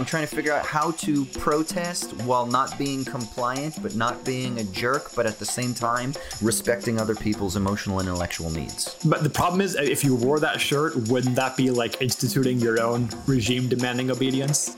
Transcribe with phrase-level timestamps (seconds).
[0.00, 4.58] I'm trying to figure out how to protest while not being compliant, but not being
[4.58, 8.96] a jerk, but at the same time respecting other people's emotional and intellectual needs.
[9.04, 12.80] But the problem is, if you wore that shirt, wouldn't that be like instituting your
[12.80, 14.76] own regime demanding obedience?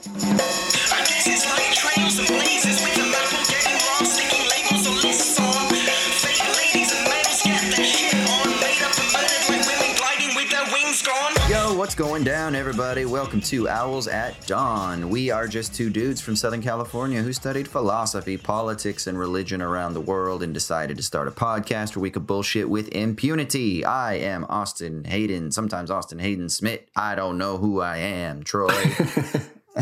[11.93, 13.05] What's going down, everybody?
[13.05, 15.11] Welcome to Owls at Dawn.
[15.11, 19.93] We are just two dudes from Southern California who studied philosophy, politics, and religion around
[19.93, 23.85] the world and decided to start a podcast where we could bullshit with impunity.
[23.85, 26.81] I am Austin Hayden, sometimes Austin Hayden Smith.
[26.97, 28.71] I don't know who I am, Troy.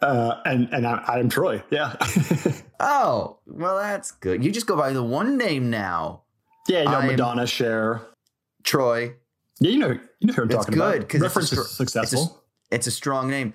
[0.00, 1.60] uh, and and I, I'm Troy.
[1.72, 1.96] Yeah.
[2.78, 4.44] oh, well, that's good.
[4.44, 6.22] You just go by the one name now.
[6.68, 8.02] Yeah, you know, I'm Madonna, Cher,
[8.62, 9.16] Troy.
[9.58, 11.20] Yeah, you know, you know who I'm it's talking good, about.
[11.20, 12.22] Reference it's successful.
[12.22, 13.54] It's a, it's a, strong name.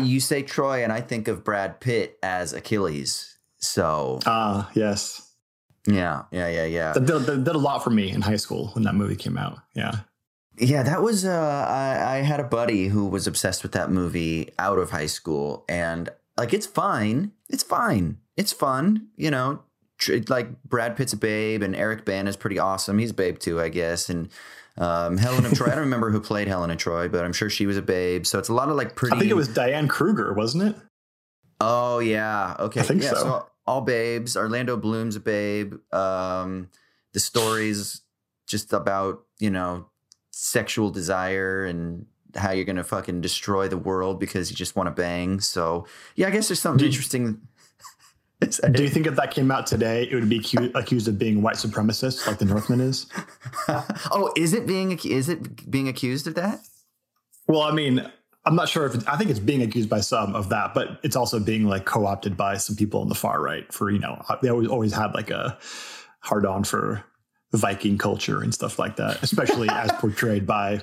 [0.00, 3.38] You say Troy, and I think of Brad Pitt as Achilles.
[3.56, 5.34] So ah, uh, yes,
[5.86, 6.92] yeah, yeah, yeah, yeah.
[6.92, 9.38] That did, that did, a lot for me in high school when that movie came
[9.38, 9.60] out.
[9.74, 10.00] Yeah,
[10.58, 11.24] yeah, that was.
[11.24, 15.06] Uh, I, I had a buddy who was obsessed with that movie out of high
[15.06, 17.32] school, and like, it's fine.
[17.48, 18.18] It's fine.
[18.36, 19.08] It's fun.
[19.16, 19.62] You know,
[19.96, 22.98] tr- like Brad Pitt's a babe, and Eric Bana is pretty awesome.
[22.98, 24.28] He's a babe too, I guess, and
[24.78, 25.66] um, Helen of Troy.
[25.66, 28.26] I don't remember who played Helen of Troy, but I'm sure she was a babe.
[28.26, 29.16] So it's a lot of like pretty.
[29.16, 30.76] I think it was Diane Kruger, wasn't it?
[31.60, 32.56] Oh yeah.
[32.58, 32.80] Okay.
[32.80, 33.16] I think yeah, so.
[33.16, 33.46] so.
[33.66, 34.36] All babes.
[34.36, 35.74] Orlando Bloom's a babe.
[35.92, 36.68] Um,
[37.12, 38.00] the stories
[38.46, 39.86] just about you know
[40.30, 44.90] sexual desire and how you're gonna fucking destroy the world because you just want to
[44.90, 45.38] bang.
[45.40, 45.86] So
[46.16, 47.42] yeah, I guess there's something interesting
[48.72, 51.56] do you think if that came out today, it would be accused of being white
[51.56, 53.06] supremacist, like the Northman is?
[54.10, 56.60] oh, is it being is it being accused of that?
[57.46, 58.06] Well, I mean,
[58.44, 61.16] I'm not sure if I think it's being accused by some of that, but it's
[61.16, 64.48] also being like co-opted by some people on the far right for you know they
[64.48, 65.58] always always had like a
[66.20, 67.04] hard on for
[67.52, 70.80] Viking culture and stuff like that, especially as portrayed by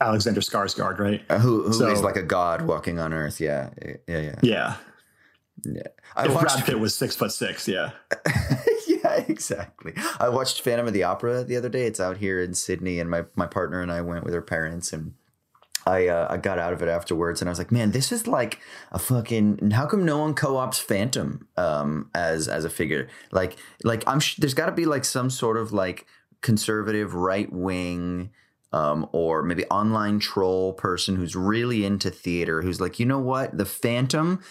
[0.00, 1.22] Alexander Skarsgård, right?
[1.28, 3.40] Uh, who who so, is like a god walking on Earth?
[3.40, 3.70] Yeah,
[4.08, 4.40] yeah, yeah.
[4.42, 4.76] Yeah.
[5.64, 5.82] Yeah,
[6.14, 7.66] I if watched, Brad Pitt was six foot six.
[7.66, 7.92] Yeah,
[8.86, 9.94] yeah, exactly.
[10.20, 11.86] I watched Phantom of the Opera the other day.
[11.86, 14.92] It's out here in Sydney, and my my partner and I went with her parents,
[14.92, 15.14] and
[15.86, 18.26] I uh, I got out of it afterwards, and I was like, man, this is
[18.26, 18.60] like
[18.92, 19.70] a fucking.
[19.70, 23.08] How come no one co-ops Phantom um, as as a figure?
[23.32, 26.06] Like like I'm sh- there's got to be like some sort of like
[26.42, 28.30] conservative right wing.
[28.72, 33.56] Um, or maybe online troll person who's really into theater, who's like, you know what,
[33.56, 34.42] the Phantom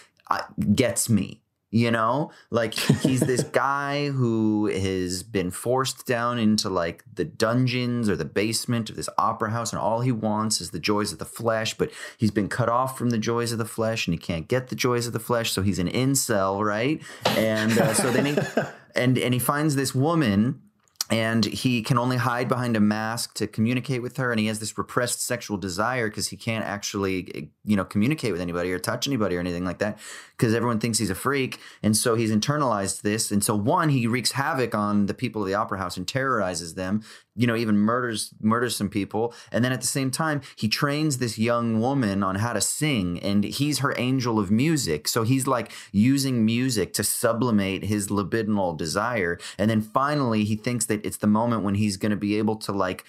[0.74, 1.42] gets me
[1.76, 2.32] you know?
[2.52, 8.24] Like he's this guy who has been forced down into like the dungeons or the
[8.24, 11.74] basement of this opera house and all he wants is the joys of the flesh
[11.74, 14.70] but he's been cut off from the joys of the flesh and he can't get
[14.70, 17.02] the joys of the flesh so he's an incel right?
[17.26, 18.38] And uh, so then he
[18.96, 20.62] and and he finds this woman
[21.10, 24.32] and he can only hide behind a mask to communicate with her.
[24.32, 28.32] And he has this repressed sexual desire because he can't actually eh, you know communicate
[28.32, 30.00] with anybody or touch anybody or anything like that
[30.36, 31.60] because everyone thinks he's a freak.
[31.84, 33.32] And so he's internalized this.
[33.32, 36.74] And so one he wreaks havoc on the people of the opera house and terrorizes
[36.74, 37.04] them
[37.36, 39.34] you know even murders murders some people.
[39.52, 43.20] And then at the same time he trains this young woman on how to sing
[43.20, 45.08] and he's her angel of music.
[45.08, 49.38] So he's like using music to sublimate his libidinal desire.
[49.58, 52.56] And then finally he thinks that it's the moment when he's going to be able
[52.58, 53.04] to like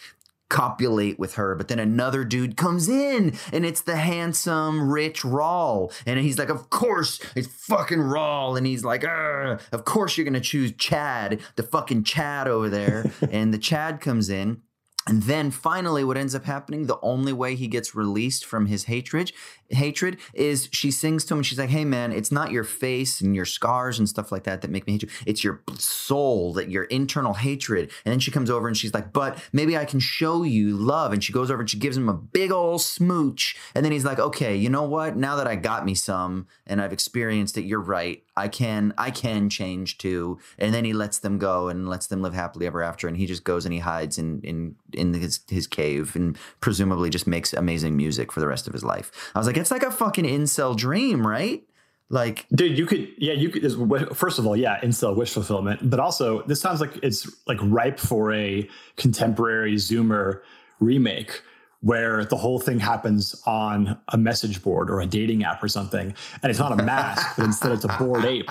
[0.49, 5.93] copulate with her, but then another dude comes in and it's the handsome, rich Raoul.
[6.05, 8.57] And he's like, Of course, it's fucking Raoul.
[8.57, 13.11] And he's like, Of course, you're going to choose Chad, the fucking Chad over there.
[13.31, 14.63] and the Chad comes in
[15.07, 18.85] and then finally, what ends up happening, the only way he gets released from his
[18.85, 19.31] hatred,
[19.71, 23.21] hatred is she sings to him and she's like, Hey man, it's not your face
[23.21, 25.09] and your scars and stuff like that that make me hate you.
[25.27, 27.91] It's your soul, that your internal hatred.
[28.05, 31.13] And then she comes over and she's like, But maybe I can show you love.
[31.13, 33.57] And she goes over and she gives him a big old smooch.
[33.75, 35.17] And then he's like, Okay, you know what?
[35.17, 38.23] Now that I got me some and I've experienced it, you're right.
[38.37, 40.39] I can I can change too.
[40.59, 43.09] And then he lets them go and lets them live happily ever after.
[43.09, 47.09] And he just goes and he hides in in in his his cave and presumably
[47.09, 49.11] just makes amazing music for the rest of his life.
[49.35, 51.63] I was like, it's like a fucking incel dream, right?
[52.09, 54.17] Like, dude, you could, yeah, you could.
[54.17, 57.99] First of all, yeah, incel wish fulfillment, but also this sounds like it's like ripe
[57.99, 60.41] for a contemporary Zoomer
[60.79, 61.43] remake
[61.81, 66.15] where the whole thing happens on a message board or a dating app or something,
[66.43, 68.51] and it's not a mask, but instead it's a bored ape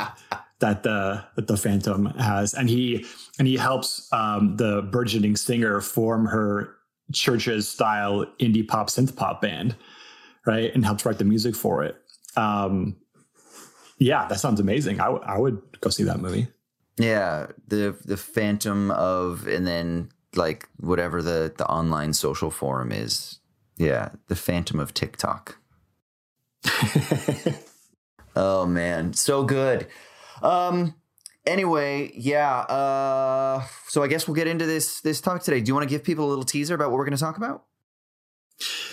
[0.59, 3.05] that the that the Phantom has, and he
[3.39, 6.75] and he helps um, the burgeoning singer form her
[7.11, 9.75] Chvrches style indie pop synth pop band,
[10.45, 10.73] right?
[10.73, 11.95] And helped write the music for it.
[12.35, 12.97] Um,
[13.97, 14.99] yeah, that sounds amazing.
[14.99, 16.47] I, w- I would go see that movie.
[16.97, 23.39] Yeah, the the Phantom of, and then like whatever the the online social forum is.
[23.77, 25.57] Yeah, the Phantom of TikTok.
[28.35, 29.87] oh man, so good.
[30.41, 30.95] Um.
[31.45, 32.59] Anyway, yeah.
[32.61, 33.63] Uh.
[33.87, 35.59] So I guess we'll get into this this talk today.
[35.59, 37.37] Do you want to give people a little teaser about what we're going to talk
[37.37, 37.65] about?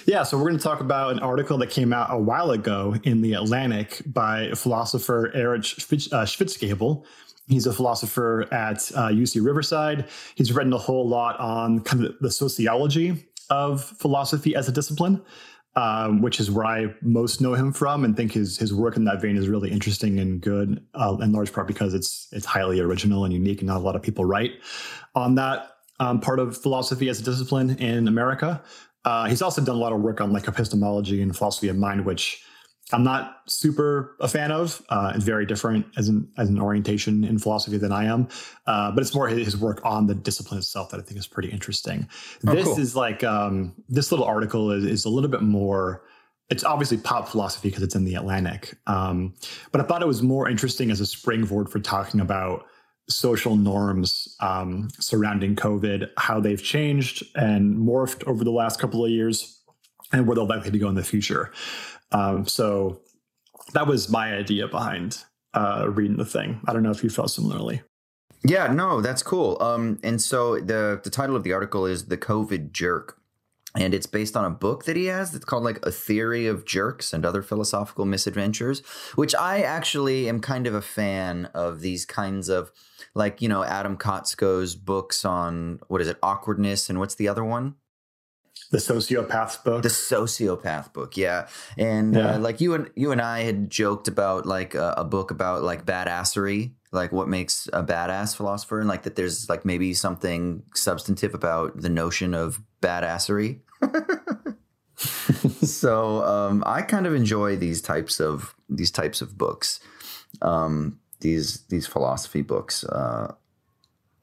[0.07, 2.97] Yeah, so we're going to talk about an article that came out a while ago
[3.05, 7.05] in the Atlantic by philosopher Eric uh, Schwitzgebel.
[7.47, 10.09] He's a philosopher at uh, UC Riverside.
[10.35, 15.23] He's written a whole lot on kind of the sociology of philosophy as a discipline,
[15.77, 19.05] um, which is where I most know him from, and think his his work in
[19.05, 22.81] that vein is really interesting and good, uh, in large part because it's it's highly
[22.81, 24.53] original and unique, and not a lot of people write
[25.15, 28.63] on that um, part of philosophy as a discipline in America.
[29.05, 32.05] Uh, he's also done a lot of work on like epistemology and philosophy of mind,
[32.05, 32.43] which
[32.93, 34.83] I'm not super a fan of.
[34.89, 38.29] Uh, it's very different as an as an orientation in philosophy than I am,
[38.67, 41.51] uh, but it's more his work on the discipline itself that I think is pretty
[41.51, 42.09] interesting.
[42.47, 42.79] Oh, this cool.
[42.79, 46.03] is like um, this little article is, is a little bit more.
[46.51, 49.35] It's obviously pop philosophy because it's in the Atlantic, um,
[49.71, 52.67] but I thought it was more interesting as a springboard for talking about
[53.13, 59.11] social norms um, surrounding COVID, how they've changed and morphed over the last couple of
[59.11, 59.61] years,
[60.13, 61.53] and where they're likely to go in the future.
[62.13, 63.01] Um, so
[63.73, 65.25] that was my idea behind
[65.55, 66.61] uh, reading the thing.
[66.67, 67.83] I don't know if you felt similarly.
[68.45, 69.57] Yeah, no, that's cool.
[69.63, 73.19] Um, and so the the title of the article is "The COVID Jerk."
[73.75, 76.65] and it's based on a book that he has that's called like a theory of
[76.65, 78.81] jerks and other philosophical misadventures
[79.15, 82.71] which i actually am kind of a fan of these kinds of
[83.15, 87.45] like you know adam kotsko's books on what is it awkwardness and what's the other
[87.45, 87.75] one?
[88.71, 89.83] The sociopath book?
[89.83, 91.49] The sociopath book yeah.
[91.77, 92.35] And uh, yeah.
[92.35, 95.63] Uh, like you and you and i had joked about like a, a book about
[95.63, 100.63] like badassery like what makes a badass philosopher and like that there's like maybe something
[100.75, 103.61] substantive about the notion of badassery.
[105.63, 109.81] So um, i kind of enjoy these types of these types of books.
[110.41, 113.33] Um, these these philosophy books uh,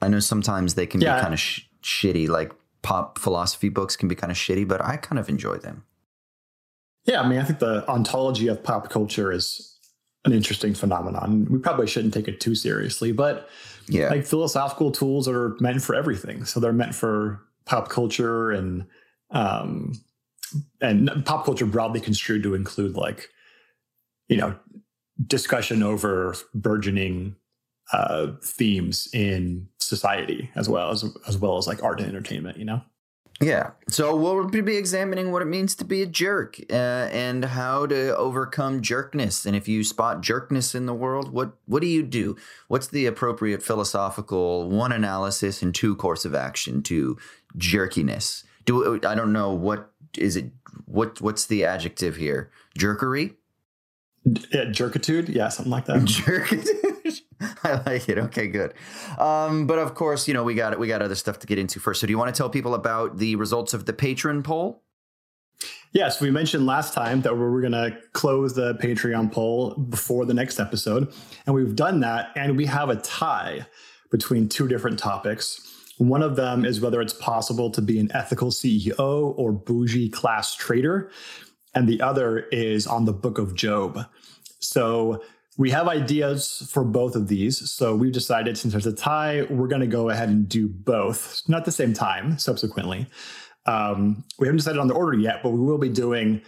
[0.01, 1.15] i know sometimes they can yeah.
[1.15, 4.83] be kind of sh- shitty like pop philosophy books can be kind of shitty but
[4.83, 5.83] i kind of enjoy them
[7.05, 9.69] yeah i mean i think the ontology of pop culture is
[10.25, 11.47] an interesting phenomenon.
[11.49, 13.49] We probably shouldn't take it too seriously, but
[13.87, 16.45] yeah, like philosophical tools are meant for everything.
[16.45, 18.85] So they're meant for pop culture and
[19.31, 19.93] um
[20.81, 23.29] and pop culture broadly construed to include like
[24.27, 24.55] you know
[25.25, 27.35] discussion over burgeoning
[27.91, 32.65] uh themes in society as well as as well as like art and entertainment, you
[32.65, 32.81] know.
[33.41, 33.71] Yeah.
[33.87, 38.15] So we'll be examining what it means to be a jerk uh, and how to
[38.17, 39.45] overcome jerkness.
[39.45, 42.35] And if you spot jerkness in the world, what what do you do?
[42.67, 47.17] What's the appropriate philosophical one analysis and two course of action to
[47.57, 48.43] jerkiness?
[48.65, 50.51] Do I don't know what is it
[50.85, 52.51] what what's the adjective here?
[52.77, 53.35] Jerkery?
[54.25, 55.29] Yeah, jerkitude?
[55.29, 55.97] Yeah, something like that.
[55.99, 57.21] Jerkitude.
[57.63, 58.17] I like it.
[58.17, 58.73] Okay, good.
[59.17, 61.79] Um, but of course, you know we got we got other stuff to get into
[61.79, 62.01] first.
[62.01, 64.83] So, do you want to tell people about the results of the Patreon poll?
[65.91, 70.25] Yes, we mentioned last time that we were going to close the Patreon poll before
[70.25, 71.11] the next episode,
[71.45, 73.65] and we've done that, and we have a tie
[74.11, 75.65] between two different topics.
[75.97, 80.55] One of them is whether it's possible to be an ethical CEO or bougie class
[80.55, 81.11] traitor,
[81.75, 84.05] and the other is on the Book of Job.
[84.59, 85.23] So
[85.57, 87.69] we have ideas for both of these.
[87.69, 91.41] So we've decided since there's a tie, we're going to go ahead and do both,
[91.47, 93.07] not the same time, subsequently.
[93.65, 96.41] Um, we haven't decided on the order yet, but we will be doing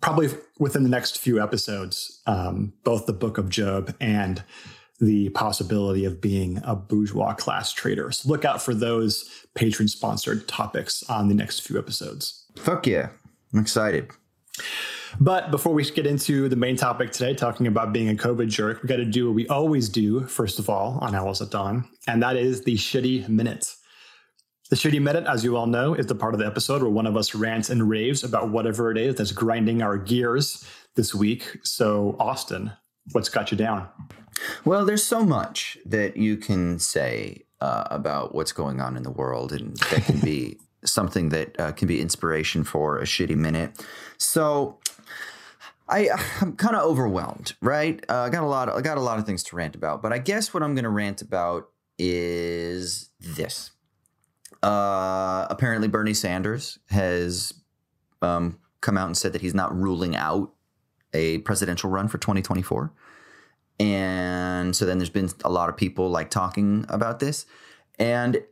[0.00, 4.42] probably within the next few episodes um, both the book of Job and
[5.00, 8.10] the possibility of being a bourgeois class traitor.
[8.12, 12.44] So look out for those Patreon sponsored topics on the next few episodes.
[12.56, 13.08] Fuck yeah.
[13.52, 14.10] I'm excited.
[15.20, 18.82] But before we get into the main topic today, talking about being a COVID jerk,
[18.82, 21.88] we got to do what we always do, first of all, on Owls at Dawn,
[22.06, 23.74] and that is the shitty minute.
[24.70, 27.06] The shitty minute, as you all know, is the part of the episode where one
[27.06, 31.58] of us rants and raves about whatever it is that's grinding our gears this week.
[31.64, 32.72] So, Austin,
[33.12, 33.88] what's got you down?
[34.66, 39.10] Well, there's so much that you can say uh, about what's going on in the
[39.10, 43.84] world, and that can be something that uh, can be inspiration for a shitty minute.
[44.16, 44.78] So
[45.88, 46.08] I
[46.40, 48.04] I'm kind of overwhelmed, right?
[48.08, 48.68] Uh, I got a lot.
[48.68, 50.84] I got a lot of things to rant about, but I guess what I'm going
[50.84, 51.68] to rant about
[51.98, 53.72] is this.
[54.62, 57.52] Uh, apparently, Bernie Sanders has
[58.22, 60.52] um, come out and said that he's not ruling out
[61.12, 62.92] a presidential run for 2024.
[63.80, 67.46] And so then there's been a lot of people like talking about this.
[67.98, 68.42] And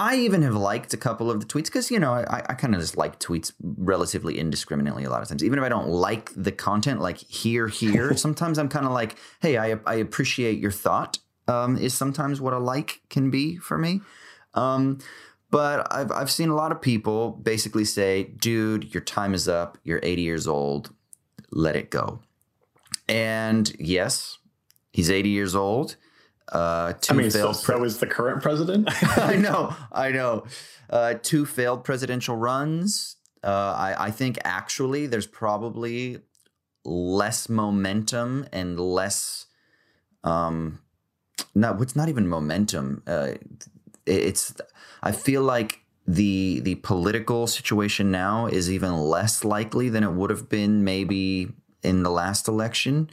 [0.00, 2.74] I even have liked a couple of the tweets because, you know, I, I kind
[2.74, 5.44] of just like tweets relatively indiscriminately a lot of times.
[5.44, 9.16] Even if I don't like the content, like here, here, sometimes I'm kind of like,
[9.42, 13.76] hey, I, I appreciate your thought, um, is sometimes what a like can be for
[13.76, 14.00] me.
[14.54, 15.00] Um,
[15.50, 19.76] but I've, I've seen a lot of people basically say, dude, your time is up.
[19.84, 20.94] You're 80 years old.
[21.50, 22.20] Let it go.
[23.06, 24.38] And yes,
[24.92, 25.96] he's 80 years old.
[26.50, 28.88] Uh, two I mean, failed so, so is the current president.
[29.18, 30.44] I know, I know.
[30.88, 33.16] Uh, two failed presidential runs.
[33.42, 36.18] Uh, I, I think actually there's probably
[36.84, 39.46] less momentum and less.
[40.24, 40.80] Um,
[41.54, 43.02] no, it's not even momentum.
[43.06, 43.32] Uh,
[44.06, 44.54] it's.
[45.02, 50.30] I feel like the the political situation now is even less likely than it would
[50.30, 51.52] have been maybe
[51.82, 53.08] in the last election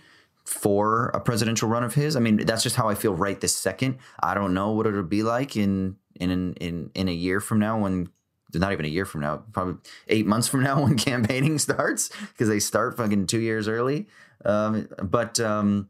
[0.47, 2.15] for a presidential run of his.
[2.15, 3.97] I mean, that's just how I feel right this second.
[4.21, 7.77] I don't know what it'll be like in in in in a year from now
[7.79, 8.09] when
[8.53, 9.75] not even a year from now, probably
[10.07, 14.07] eight months from now when campaigning starts because they start fucking two years early.
[14.45, 15.89] Um, but um,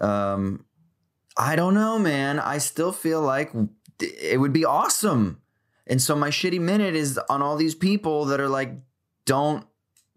[0.00, 0.64] um,
[1.36, 2.38] I don't know, man.
[2.38, 3.50] I still feel like
[3.98, 5.42] it would be awesome.
[5.88, 8.72] And so my shitty minute is on all these people that are like,
[9.24, 9.66] don't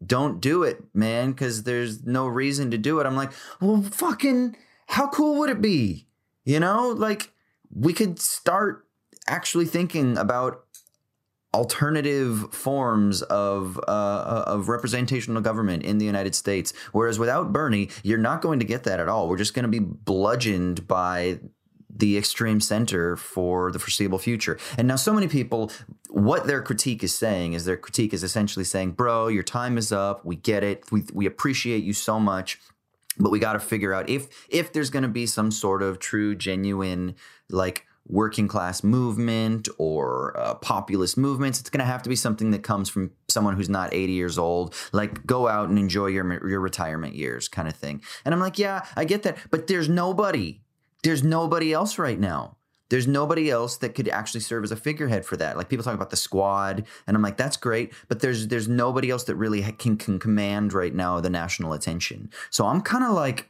[0.06, 3.06] don't do it, man, because there's no reason to do it.
[3.06, 4.56] I'm like, well, fucking,
[4.88, 6.08] how cool would it be?
[6.46, 7.32] You know, like
[7.74, 8.88] we could start
[9.28, 10.64] actually thinking about
[11.54, 16.74] alternative forms of uh, uh, of representational government in the United States.
[16.92, 19.28] Whereas without Bernie, you're not going to get that at all.
[19.28, 21.40] We're just going to be bludgeoned by
[21.90, 24.58] the extreme center for the foreseeable future.
[24.78, 25.72] And now, so many people,
[26.10, 29.92] what their critique is saying is their critique is essentially saying, bro, your time is
[29.92, 30.24] up.
[30.24, 30.92] We get it.
[30.92, 32.60] We, we appreciate you so much.
[33.18, 36.00] But we got to figure out if if there's going to be some sort of
[36.00, 37.16] true, genuine,
[37.50, 41.60] like working class movement or uh, populist movements.
[41.60, 44.38] It's going to have to be something that comes from someone who's not 80 years
[44.38, 44.74] old.
[44.92, 48.02] Like go out and enjoy your your retirement years, kind of thing.
[48.26, 50.62] And I'm like, yeah, I get that, but there's nobody
[51.04, 52.58] there's nobody else right now.
[52.90, 55.58] There's nobody else that could actually serve as a figurehead for that.
[55.58, 59.12] Like people talk about the squad, and I'm like, that's great, but there's there's nobody
[59.12, 62.32] else that really can can command right now the national attention.
[62.50, 63.50] So I'm kind of like,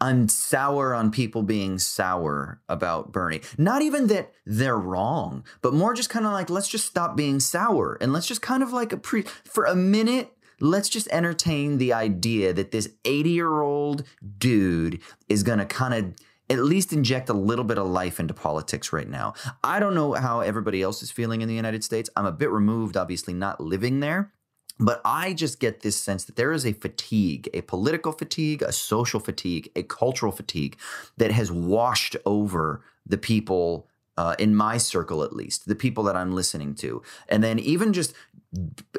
[0.00, 3.40] I'm sour on people being sour about Bernie.
[3.58, 7.40] Not even that they're wrong, but more just kind of like, let's just stop being
[7.40, 11.78] sour and let's just kind of like a pre for a minute let's just entertain
[11.78, 14.04] the idea that this 80 year old
[14.38, 16.14] dude is going to kind of
[16.50, 19.34] at least inject a little bit of life into politics right now.
[19.62, 22.10] I don't know how everybody else is feeling in the United States.
[22.16, 24.32] I'm a bit removed, obviously, not living there.
[24.78, 28.72] But I just get this sense that there is a fatigue, a political fatigue, a
[28.72, 30.76] social fatigue, a cultural fatigue
[31.18, 36.16] that has washed over the people uh, in my circle, at least, the people that
[36.16, 37.02] I'm listening to.
[37.28, 38.14] And then even just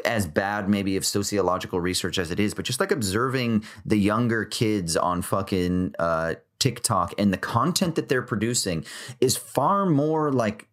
[0.06, 4.46] as bad maybe of sociological research as it is, but just like observing the younger
[4.46, 8.86] kids on fucking uh, TikTok and the content that they're producing
[9.20, 10.70] is far more like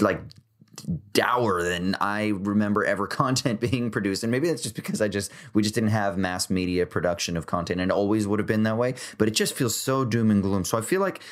[0.00, 0.20] like
[1.12, 4.22] dour than I remember ever content being produced.
[4.22, 7.46] And maybe that's just because I just we just didn't have mass media production of
[7.46, 8.94] content and always would have been that way.
[9.18, 10.64] But it just feels so doom and gloom.
[10.64, 11.22] So I feel like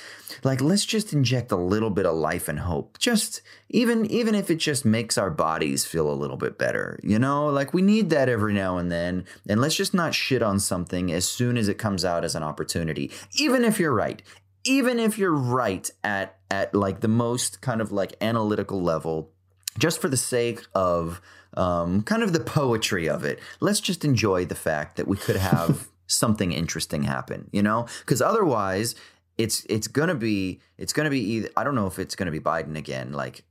[0.44, 2.98] like let's just inject a little bit of life and hope.
[2.98, 6.98] Just even even if it just makes our bodies feel a little bit better.
[7.02, 9.24] You know, like we need that every now and then.
[9.48, 12.42] And let's just not shit on something as soon as it comes out as an
[12.42, 13.10] opportunity.
[13.34, 14.22] Even if you're right
[14.64, 19.30] even if you're right at at like the most kind of like analytical level
[19.78, 21.20] just for the sake of
[21.54, 23.38] um, kind of the poetry of it.
[23.60, 27.86] Let's just enjoy the fact that we could have something interesting happen you know?
[28.00, 28.94] Because otherwise
[29.38, 32.40] it's it's gonna be it's gonna be either i don't know if it's gonna be
[32.40, 33.42] biden again like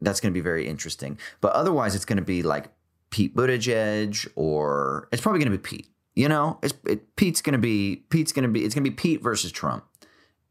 [0.00, 1.18] that's gonna be very interesting.
[1.40, 2.66] But otherwise it's gonna be like
[3.10, 6.58] pete buttigieg or it's probably gonna be pete you know?
[6.62, 9.84] It's it, pete's gonna be pete's gonna be it's gonna be pete versus trump.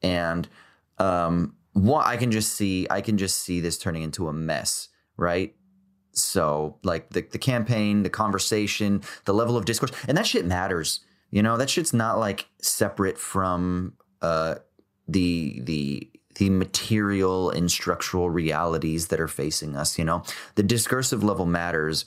[0.02, 0.48] And
[0.98, 4.90] um, what I can just see, I can just see this turning into a mess,
[5.16, 5.56] right?
[6.12, 11.02] So like the the campaign, the conversation, the level of discourse, and that shit matters.
[11.30, 14.56] You know, that shit's not like separate from uh,
[15.08, 20.00] the the the material and structural realities that are facing us.
[20.00, 20.24] You know,
[20.56, 22.06] the discursive level matters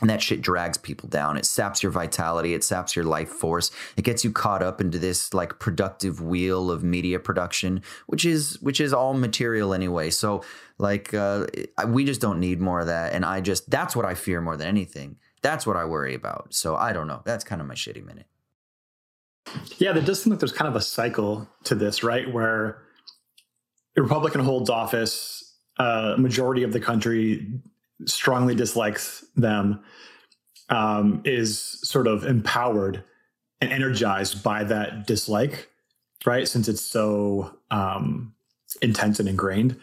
[0.00, 1.36] and that shit drags people down.
[1.36, 2.54] It saps your vitality.
[2.54, 3.70] It saps your life force.
[3.96, 8.60] It gets you caught up into this like productive wheel of media production, which is
[8.60, 10.10] which is all material anyway.
[10.10, 10.42] So
[10.78, 11.46] like uh,
[11.88, 13.12] we just don't need more of that.
[13.12, 15.16] And I just that's what I fear more than anything.
[15.42, 16.54] That's what I worry about.
[16.54, 17.22] So I don't know.
[17.24, 18.26] That's kind of my shitty minute.
[19.78, 22.30] Yeah, there does seem like there's kind of a cycle to this, right?
[22.30, 22.82] Where
[23.96, 27.46] a Republican holds office, a uh, majority of the country
[28.06, 29.80] strongly dislikes them
[30.68, 33.02] um, is sort of empowered
[33.60, 35.68] and energized by that dislike,
[36.24, 36.46] right?
[36.46, 38.34] Since it's so um,
[38.82, 39.76] intense and ingrained.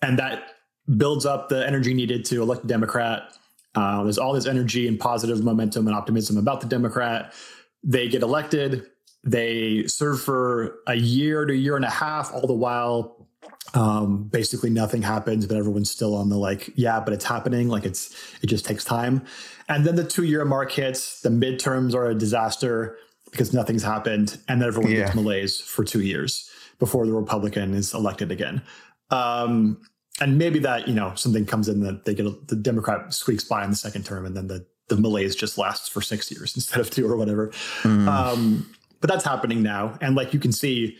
[0.00, 0.52] And that
[0.96, 3.36] builds up the energy needed to elect a Democrat.
[3.74, 7.34] Uh, there's all this energy and positive momentum and optimism about the Democrat.
[7.82, 8.86] They get elected.
[9.24, 13.28] They serve for a year to a year and a half, all the while
[13.74, 17.68] um, basically nothing happens, but everyone's still on the like, yeah, but it's happening.
[17.68, 19.24] Like it's, it just takes time.
[19.68, 22.96] And then the two year mark hits, the midterms are a disaster
[23.30, 24.38] because nothing's happened.
[24.48, 25.00] And then everyone yeah.
[25.00, 28.62] gets malaise for two years before the Republican is elected again.
[29.10, 29.82] Um,
[30.20, 33.44] and maybe that, you know, something comes in that they get a, the Democrat squeaks
[33.44, 36.54] by in the second term and then the, the malaise just lasts for six years
[36.56, 37.48] instead of two or whatever.
[37.82, 38.08] Mm.
[38.08, 39.96] Um, but that's happening now.
[40.00, 40.96] And like you can see,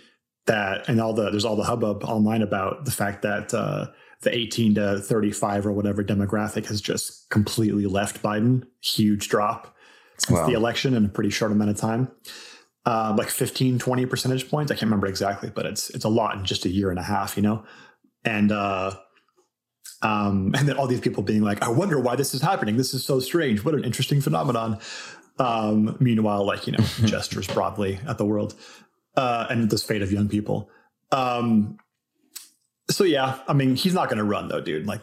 [0.48, 3.86] that and all the there's all the hubbub online about the fact that uh,
[4.22, 8.66] the 18 to 35 or whatever demographic has just completely left Biden.
[8.82, 9.76] Huge drop
[10.18, 10.46] since wow.
[10.46, 12.10] the election in a pretty short amount of time.
[12.84, 14.72] Uh, like 15, 20 percentage points.
[14.72, 17.02] I can't remember exactly, but it's it's a lot in just a year and a
[17.02, 17.64] half, you know?
[18.24, 18.92] And uh
[20.02, 22.76] um, and then all these people being like, I wonder why this is happening.
[22.76, 23.64] This is so strange.
[23.64, 24.78] What an interesting phenomenon.
[25.38, 28.54] Um, meanwhile, like, you know, gestures broadly at the world
[29.18, 30.70] uh, and this fate of young people.
[31.10, 31.76] Um,
[32.88, 34.86] so yeah, I mean, he's not going to run though, dude.
[34.86, 35.02] Like,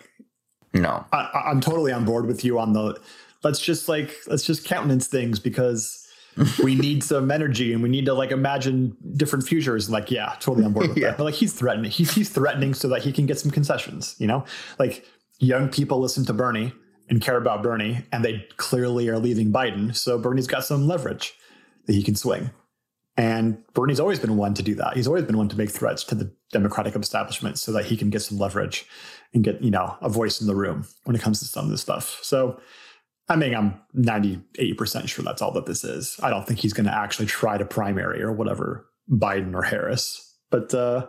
[0.74, 3.00] no, I, I'm totally on board with you on the.
[3.44, 6.08] Let's just like let's just countenance things because
[6.64, 9.90] we need some energy and we need to like imagine different futures.
[9.90, 11.10] Like, yeah, totally on board with yeah.
[11.10, 11.18] that.
[11.18, 11.92] But like, he's threatening.
[11.92, 14.16] He's he's threatening so that he can get some concessions.
[14.18, 14.46] You know,
[14.80, 15.06] like
[15.40, 16.72] young people listen to Bernie
[17.10, 19.94] and care about Bernie, and they clearly are leaving Biden.
[19.94, 21.34] So Bernie's got some leverage
[21.86, 22.50] that he can swing.
[23.18, 24.96] And Bernie's always been one to do that.
[24.96, 28.10] He's always been one to make threats to the Democratic establishment so that he can
[28.10, 28.86] get some leverage
[29.34, 31.72] and get, you know, a voice in the room when it comes to some of
[31.72, 32.20] this stuff.
[32.22, 32.60] So
[33.28, 36.20] I mean, I'm 98% sure that's all that this is.
[36.22, 40.38] I don't think he's going to actually try to primary or whatever Biden or Harris.
[40.52, 41.08] But uh,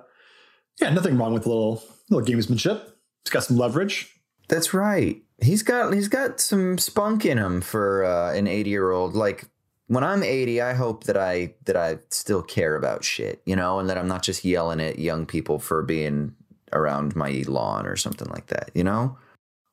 [0.81, 2.83] yeah, nothing wrong with a little little gamesmanship.
[3.25, 4.13] He's got some leverage.
[4.49, 5.23] That's right.
[5.43, 9.15] He's got he's got some spunk in him for uh, an 80 year old.
[9.15, 9.45] Like
[9.89, 13.79] when I'm 80, I hope that I that I still care about shit, you know,
[13.79, 16.35] and that I'm not just yelling at young people for being
[16.73, 19.17] around my lawn or something like that, you know?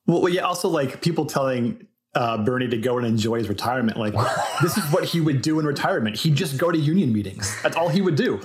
[0.06, 3.98] Well, yeah, also like people telling uh, Bernie to go and enjoy his retirement.
[3.98, 4.14] Like
[4.62, 6.16] this is what he would do in retirement.
[6.16, 7.60] He'd just go to union meetings.
[7.62, 8.40] That's all he would do.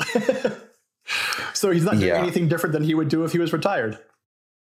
[1.54, 2.22] so he's not doing yeah.
[2.22, 4.00] anything different than he would do if he was retired.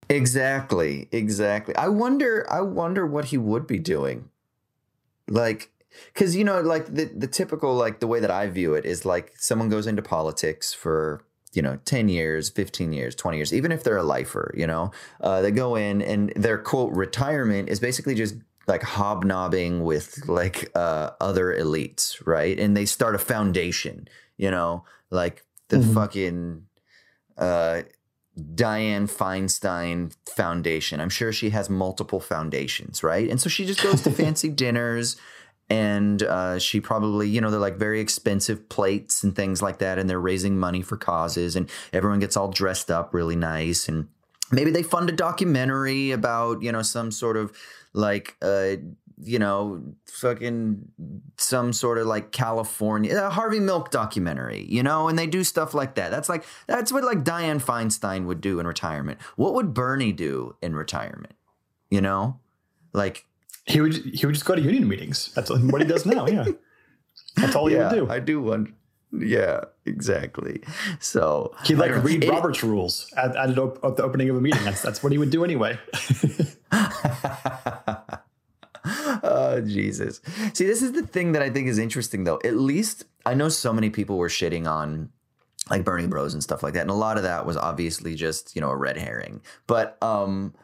[0.09, 1.09] Exactly.
[1.13, 1.77] Exactly.
[1.77, 4.31] I wonder I wonder what he would be doing.
[5.29, 5.71] Like
[6.13, 9.05] because you know like the, the typical like the way that i view it is
[9.05, 13.73] like someone goes into politics for you know 10 years 15 years 20 years even
[13.73, 17.81] if they're a lifer you know uh, they go in and their quote retirement is
[17.81, 18.35] basically just
[18.67, 24.85] like hobnobbing with like uh, other elites right and they start a foundation you know
[25.11, 25.95] like the mm-hmm.
[25.95, 26.63] fucking
[27.39, 27.83] uh,
[28.39, 31.01] Dianne Feinstein Foundation.
[31.01, 33.29] I'm sure she has multiple foundations, right?
[33.29, 35.17] And so she just goes to fancy dinners
[35.71, 39.99] and uh, she probably you know they're like very expensive plates and things like that
[39.99, 44.09] and they're raising money for causes and everyone gets all dressed up really nice and
[44.51, 47.53] maybe they fund a documentary about you know some sort of
[47.93, 48.77] like uh
[49.21, 50.89] you know fucking
[51.37, 55.95] some sort of like california harvey milk documentary you know and they do stuff like
[55.97, 56.11] that.
[56.11, 59.21] That's like that's what like dianne feinstein would do in retirement.
[59.37, 61.35] What would bernie do in retirement?
[61.91, 62.41] You know?
[62.93, 63.27] Like
[63.69, 65.33] he would he would just go to union meetings.
[65.35, 66.27] That's what he does now.
[66.27, 66.47] Yeah,
[67.37, 68.09] that's all he would do.
[68.09, 68.73] I do wonder.
[69.13, 70.63] Yeah, exactly.
[71.01, 74.41] So he'd like read it, Robert's rules at, at, op- at, the opening of a
[74.41, 74.63] meeting.
[74.65, 75.79] That's that's what he would do anyway.
[79.23, 80.21] oh Jesus!
[80.53, 82.39] See, this is the thing that I think is interesting, though.
[82.45, 85.11] At least I know so many people were shitting on
[85.71, 88.55] like Bernie Bros and stuff like that, and a lot of that was obviously just
[88.55, 89.41] you know a red herring.
[89.67, 90.55] But um,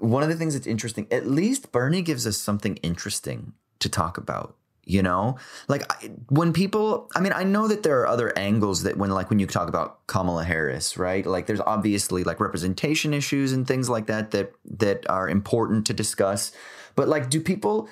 [0.00, 4.18] one of the things that's interesting, at least Bernie gives us something interesting to talk
[4.18, 4.56] about.
[4.86, 5.36] You know,
[5.68, 5.84] like
[6.30, 9.38] when people, I mean, I know that there are other angles that when, like, when
[9.38, 11.24] you talk about Kamala Harris, right?
[11.24, 15.94] Like, there's obviously like representation issues and things like that that that are important to
[15.94, 16.50] discuss.
[16.96, 17.88] But like, do people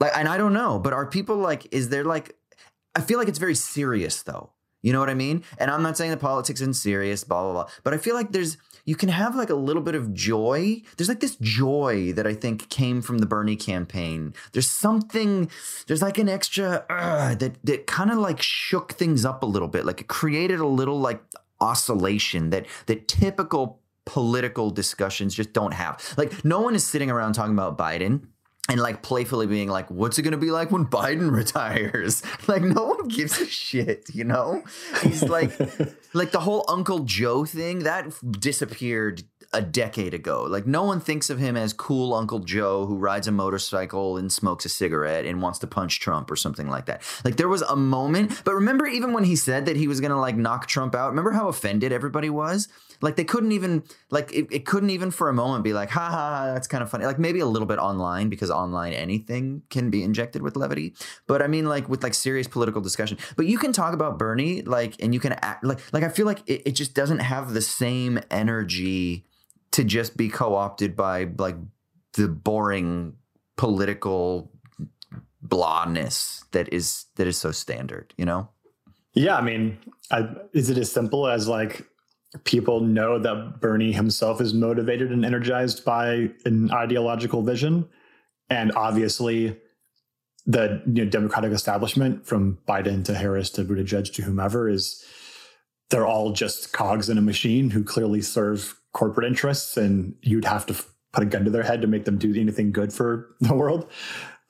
[0.00, 2.34] Like, and I don't know, but are people like, is there like,
[2.96, 4.50] I feel like it's very serious though.
[4.82, 5.44] You know what I mean?
[5.58, 7.68] And I'm not saying that politics isn't serious, blah, blah, blah.
[7.84, 10.82] But I feel like there's, you can have like a little bit of joy.
[10.96, 14.34] There's like this joy that I think came from the Bernie campaign.
[14.52, 15.50] There's something,
[15.86, 19.68] there's like an extra uh, that, that kind of like shook things up a little
[19.68, 19.84] bit.
[19.84, 21.22] Like it created a little like
[21.60, 26.14] oscillation that, that typical political discussions just don't have.
[26.16, 28.26] Like no one is sitting around talking about Biden
[28.68, 32.22] and like playfully being like, what's it going to be like when Biden retires?
[32.48, 34.64] Like no one gives a shit, you know?
[35.02, 35.56] He's like,
[36.14, 40.44] like the whole Uncle Joe thing that disappeared a decade ago.
[40.44, 44.32] Like no one thinks of him as cool Uncle Joe who rides a motorcycle and
[44.32, 47.02] smokes a cigarette and wants to punch Trump or something like that.
[47.24, 50.12] Like there was a moment, but remember even when he said that he was going
[50.12, 52.68] to like knock Trump out, remember how offended everybody was?
[53.02, 56.10] Like they couldn't even like it, it couldn't even for a moment be like, ha
[56.10, 57.06] ha, ha that's kind of funny.
[57.06, 60.94] Like maybe a little bit online because online anything can be injected with levity.
[61.26, 63.18] But I mean like with like serious political discussion.
[63.36, 66.26] But you can talk about Bernie like and you can act like like I feel
[66.26, 69.24] like it, it just doesn't have the same energy
[69.72, 71.56] to just be co-opted by like
[72.14, 73.14] the boring
[73.56, 74.50] political
[75.46, 78.48] blahness that is that is so standard, you know?
[79.14, 79.78] Yeah, I mean,
[80.10, 81.86] I, is it as simple as like
[82.44, 87.88] people know that Bernie himself is motivated and energized by an ideological vision,
[88.48, 89.56] and obviously
[90.46, 95.04] the you know, Democratic establishment, from Biden to Harris to Buttigieg to whomever, is
[95.90, 100.66] they're all just cogs in a machine who clearly serve corporate interests, and you'd have
[100.66, 103.54] to put a gun to their head to make them do anything good for the
[103.54, 103.90] world.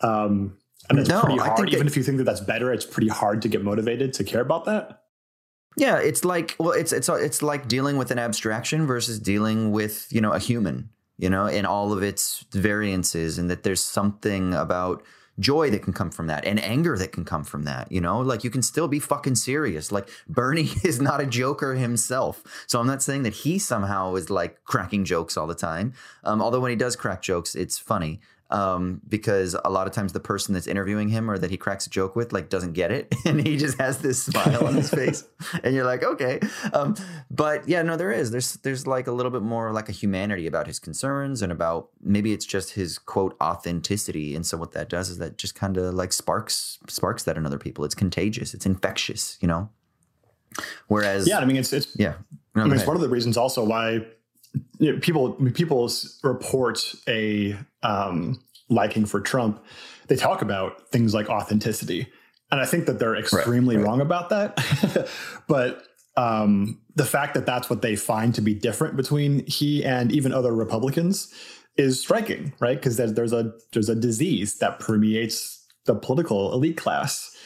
[0.02, 0.56] Um,
[0.88, 1.68] and it's no, pretty hard.
[1.68, 4.24] Even that, if you think that that's better, it's pretty hard to get motivated to
[4.24, 4.99] care about that.
[5.76, 10.08] Yeah, it's like well, it's it's it's like dealing with an abstraction versus dealing with
[10.10, 14.54] you know a human, you know, in all of its variances, and that there's something
[14.54, 15.02] about
[15.38, 18.20] joy that can come from that and anger that can come from that you know?
[18.20, 19.90] Like you can still be fucking serious.
[19.90, 22.42] Like bernie is not a joker himself.
[22.66, 25.94] So i'm not saying that he somehow is like cracking jokes all the time.
[26.24, 30.12] Um, although when he does crack jokes it's funny um, because a lot of times
[30.12, 32.90] the person that's interviewing him or that he cracks a joke with like doesn't get
[32.90, 33.14] it.
[33.30, 35.24] And he just has this smile on his face.
[35.62, 36.40] And you're like okay.
[36.72, 36.96] Um,
[37.30, 38.30] but yeah no there is.
[38.30, 41.90] There's there's like a little bit more like a humanity about his concerns and about
[42.02, 44.34] maybe it's just his quote authenticity.
[44.34, 47.46] And so what that does is that just kind of like sparks sparks that in
[47.46, 47.84] other people.
[47.84, 48.54] It's contagious.
[48.54, 49.68] It's infectious you know?
[50.88, 52.14] Whereas yeah i mean it's it's yeah.
[52.56, 54.04] No, I mean, it's one of the reasons also why
[54.78, 55.90] you know, people people
[56.22, 59.64] report a um, liking for Trump,
[60.08, 62.08] they talk about things like authenticity,
[62.50, 63.88] and I think that they're extremely right, right.
[63.88, 65.08] wrong about that.
[65.48, 65.84] but
[66.16, 70.32] um, the fact that that's what they find to be different between he and even
[70.32, 71.32] other Republicans
[71.76, 72.76] is striking, right?
[72.76, 77.36] Because there's, there's a there's a disease that permeates the political elite class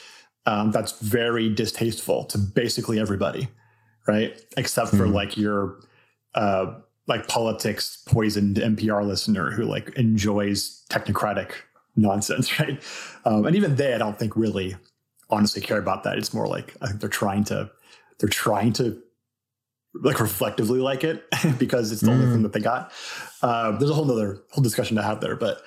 [0.46, 3.48] um, that's very distasteful to basically everybody,
[4.06, 4.40] right?
[4.56, 5.12] Except for mm-hmm.
[5.12, 5.80] like your
[6.34, 6.74] uh,
[7.06, 11.52] like politics poisoned NPR listener who like enjoys technocratic
[11.96, 12.82] nonsense, right?
[13.24, 14.76] Um, and even they, I don't think really
[15.30, 16.18] honestly care about that.
[16.18, 17.70] It's more like I think they're trying to
[18.18, 19.00] they're trying to
[19.94, 21.24] like reflectively like it
[21.58, 22.14] because it's the mm.
[22.14, 22.42] only thing mm.
[22.42, 22.92] that they got.
[23.42, 25.62] Uh, there's a whole other whole discussion to have there, but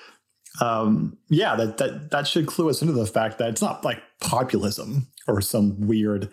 [0.60, 4.02] um, yeah, that that that should clue us into the fact that it's not like
[4.20, 6.30] populism or some weird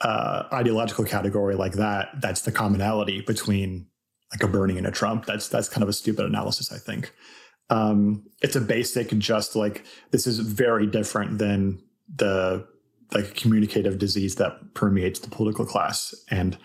[0.00, 2.08] uh, ideological category like that.
[2.20, 3.86] That's the commonality between
[4.32, 5.26] like a Bernie and a Trump.
[5.26, 7.12] That's that's kind of a stupid analysis, I think.
[7.68, 11.82] Um, it's a basic, just like this is very different than
[12.14, 12.66] the
[13.12, 16.58] like communicative disease that permeates the political class, and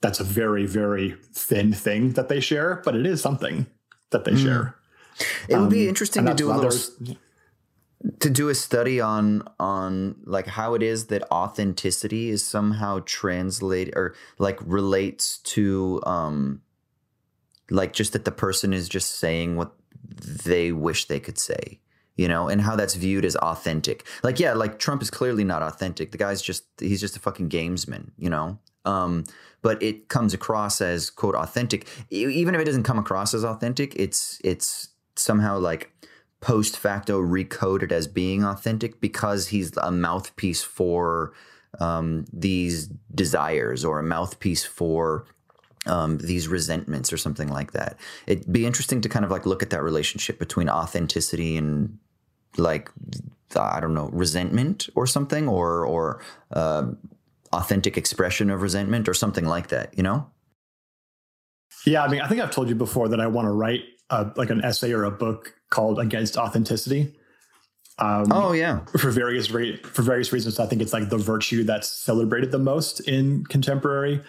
[0.00, 3.66] that's a very very thin thing that they share, but it is something
[4.10, 4.42] that they mm.
[4.42, 4.76] share.
[5.48, 6.78] It would be um, interesting to do a little
[8.20, 13.92] to do a study on on like how it is that authenticity is somehow translate
[13.96, 16.60] or like relates to um
[17.70, 19.72] like just that the person is just saying what
[20.44, 21.80] they wish they could say
[22.16, 24.06] you know and how that's viewed as authentic.
[24.22, 26.12] Like yeah like trump is clearly not authentic.
[26.12, 28.58] The guy's just he's just a fucking gamesman you know?
[28.84, 29.24] Um,
[29.62, 31.88] but it comes across as quote authentic.
[32.10, 35.90] Even if it doesn't come across as authentic it's it's somehow like
[36.40, 41.32] post facto recoded as being authentic because he's a mouthpiece for
[41.80, 45.24] um, these desires or a mouthpiece for
[45.86, 47.98] um, these resentments or something like that.
[48.26, 51.98] It'd be interesting to kind of like look at that relationship between authenticity and
[52.56, 52.90] like
[53.56, 56.86] I don't know resentment or something or or uh,
[57.52, 59.96] authentic expression of resentment or something like that.
[59.96, 60.30] You know?
[61.86, 64.30] Yeah, I mean, I think I've told you before that I want to write a,
[64.36, 67.14] like an essay or a book called "Against Authenticity."
[67.98, 70.58] Um, oh yeah, for various re- for various reasons.
[70.58, 74.20] I think it's like the virtue that's celebrated the most in contemporary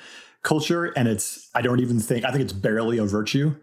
[0.46, 3.56] culture, and it's I don't even think I think it's barely a virtue.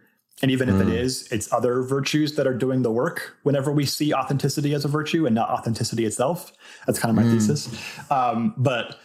[0.42, 0.98] And even if it Mm.
[0.98, 3.36] is, it's other virtues that are doing the work.
[3.44, 6.52] Whenever we see authenticity as a virtue and not authenticity itself,
[6.86, 7.30] that's kind of my Mm.
[7.30, 7.68] thesis.
[8.10, 8.98] Um, but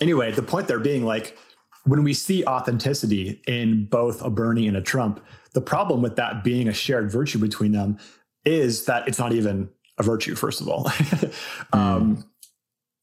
[0.00, 1.36] anyway, the point there being like
[1.84, 5.20] when we see authenticity in both a Bernie and a Trump,
[5.54, 7.98] the problem with that being a shared virtue between them
[8.44, 9.68] is that it's not even
[9.98, 10.90] a virtue, first of all.
[11.72, 12.22] um,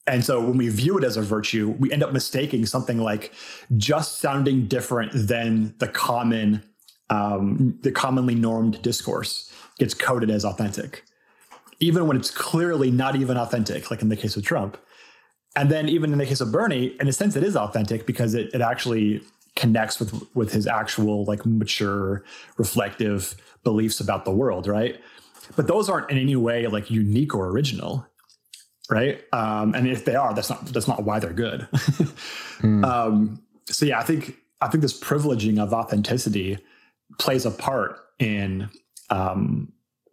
[0.07, 3.31] and so when we view it as a virtue, we end up mistaking something like
[3.77, 6.63] just sounding different than the common,
[7.09, 11.03] um, the commonly normed discourse gets coded as authentic,
[11.79, 14.77] even when it's clearly not even authentic, like in the case of Trump.
[15.55, 18.33] And then even in the case of Bernie, in a sense, it is authentic because
[18.33, 19.21] it, it actually
[19.55, 22.23] connects with with his actual like mature,
[22.57, 24.99] reflective beliefs about the world, right?
[25.55, 28.07] But those aren't in any way like unique or original,
[28.89, 29.21] right?
[29.31, 31.67] Um, and if they are, that's not that's not why they're good.
[32.59, 32.83] Hmm.
[32.83, 36.57] um, so yeah, I think I think this privileging of authenticity
[37.17, 38.69] plays a part in
[39.09, 39.71] um,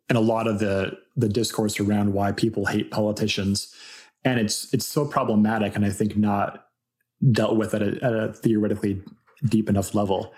[0.09, 3.75] in a lot of the the discourse around why people hate politicians,
[4.25, 6.69] and it's it's so problematic, and I think not
[7.33, 9.03] dealt with at a, at a theoretically
[9.45, 10.33] deep enough level.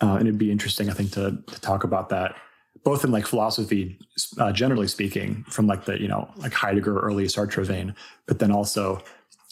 [0.00, 2.34] Uh, and it'd be interesting, I think, to, to talk about that,
[2.84, 3.98] both in like philosophy,
[4.38, 7.94] uh, generally speaking, from like the you know like Heidegger, early Sartre vein,
[8.26, 9.02] but then also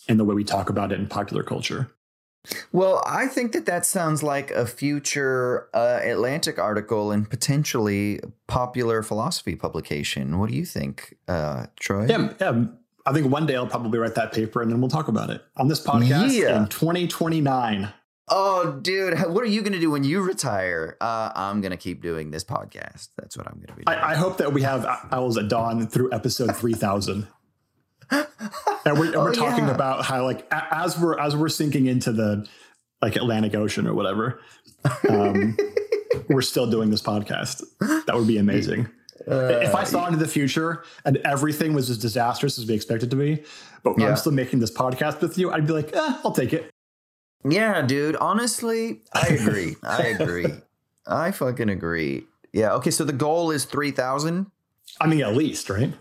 [0.09, 1.91] in the way we talk about it in popular culture.
[2.73, 9.03] Well, I think that that sounds like a future uh, Atlantic article and potentially popular
[9.03, 10.39] philosophy publication.
[10.39, 12.07] What do you think, uh, Troy?
[12.07, 12.65] Yeah, yeah.
[13.05, 15.43] I think one day I'll probably write that paper and then we'll talk about it
[15.59, 16.63] on this podcast Yeah.
[16.63, 17.93] in 2029.
[18.33, 20.97] Oh, dude, what are you going to do when you retire?
[21.01, 23.09] Uh, I'm going to keep doing this podcast.
[23.19, 23.99] That's what I'm going to be doing.
[23.99, 27.27] I, I hope that we have Owls at Dawn through episode 3000.
[28.13, 28.27] and
[28.99, 29.75] we're, and we're Oh, talking yeah.
[29.75, 32.47] about how like as we're as we're sinking into the
[33.03, 34.41] like Atlantic Ocean or whatever,
[35.09, 35.57] um,
[36.29, 37.63] we're still doing this podcast.
[38.07, 38.89] That would be amazing.
[39.27, 43.11] if I saw into the future and everything was as disastrous as we expect it
[43.11, 43.43] to be,
[43.83, 44.09] but Yeah.
[44.09, 46.71] I'm still making this podcast with you, I'd be like, eh, I'll take it.
[47.45, 48.17] Yeah, dude.
[48.17, 49.77] Honestly, I agree.
[49.83, 50.53] I agree.
[51.07, 52.25] I fucking agree.
[52.53, 52.75] Yeah.
[52.75, 52.91] Okay.
[52.91, 54.51] So the goal is three thousand.
[55.01, 55.93] I mean, at least, right?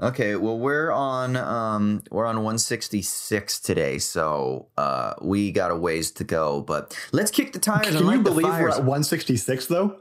[0.00, 0.36] Okay.
[0.36, 5.76] Well, we're on um we're on one sixty six today, so uh we got a
[5.76, 6.60] ways to go.
[6.62, 7.96] But let's kick the tires.
[7.96, 10.00] Can you believe we're at 166 though?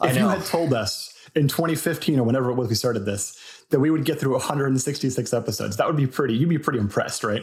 [0.00, 3.38] I If you had told us in 2015 or whenever it was we started this
[3.70, 6.34] that we would get through 166 episodes, that would be pretty.
[6.34, 7.42] You'd be pretty impressed, right?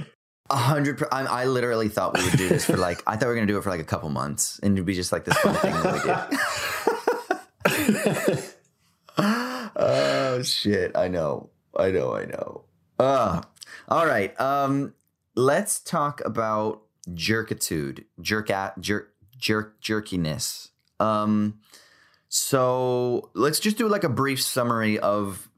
[0.51, 1.03] A hundred.
[1.11, 3.03] I, I literally thought we would do this for like.
[3.05, 4.95] I thought we were gonna do it for like a couple months, and it'd be
[4.95, 6.37] just like this fun thing that
[7.67, 8.43] we did.
[9.75, 10.97] oh shit!
[10.97, 11.49] I know.
[11.77, 12.15] I know.
[12.15, 12.63] I know.
[12.97, 13.41] Uh,
[13.87, 14.39] all right.
[14.41, 14.95] Um,
[15.35, 20.69] let's talk about jerkitude, jerk at jerk jerk jerkiness.
[20.99, 21.59] Um,
[22.27, 25.49] so let's just do like a brief summary of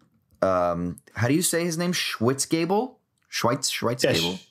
[0.42, 1.94] um, how do you say his name?
[1.94, 2.96] Schwitzgable.
[3.32, 4.46] Schweitz Schweitzgable.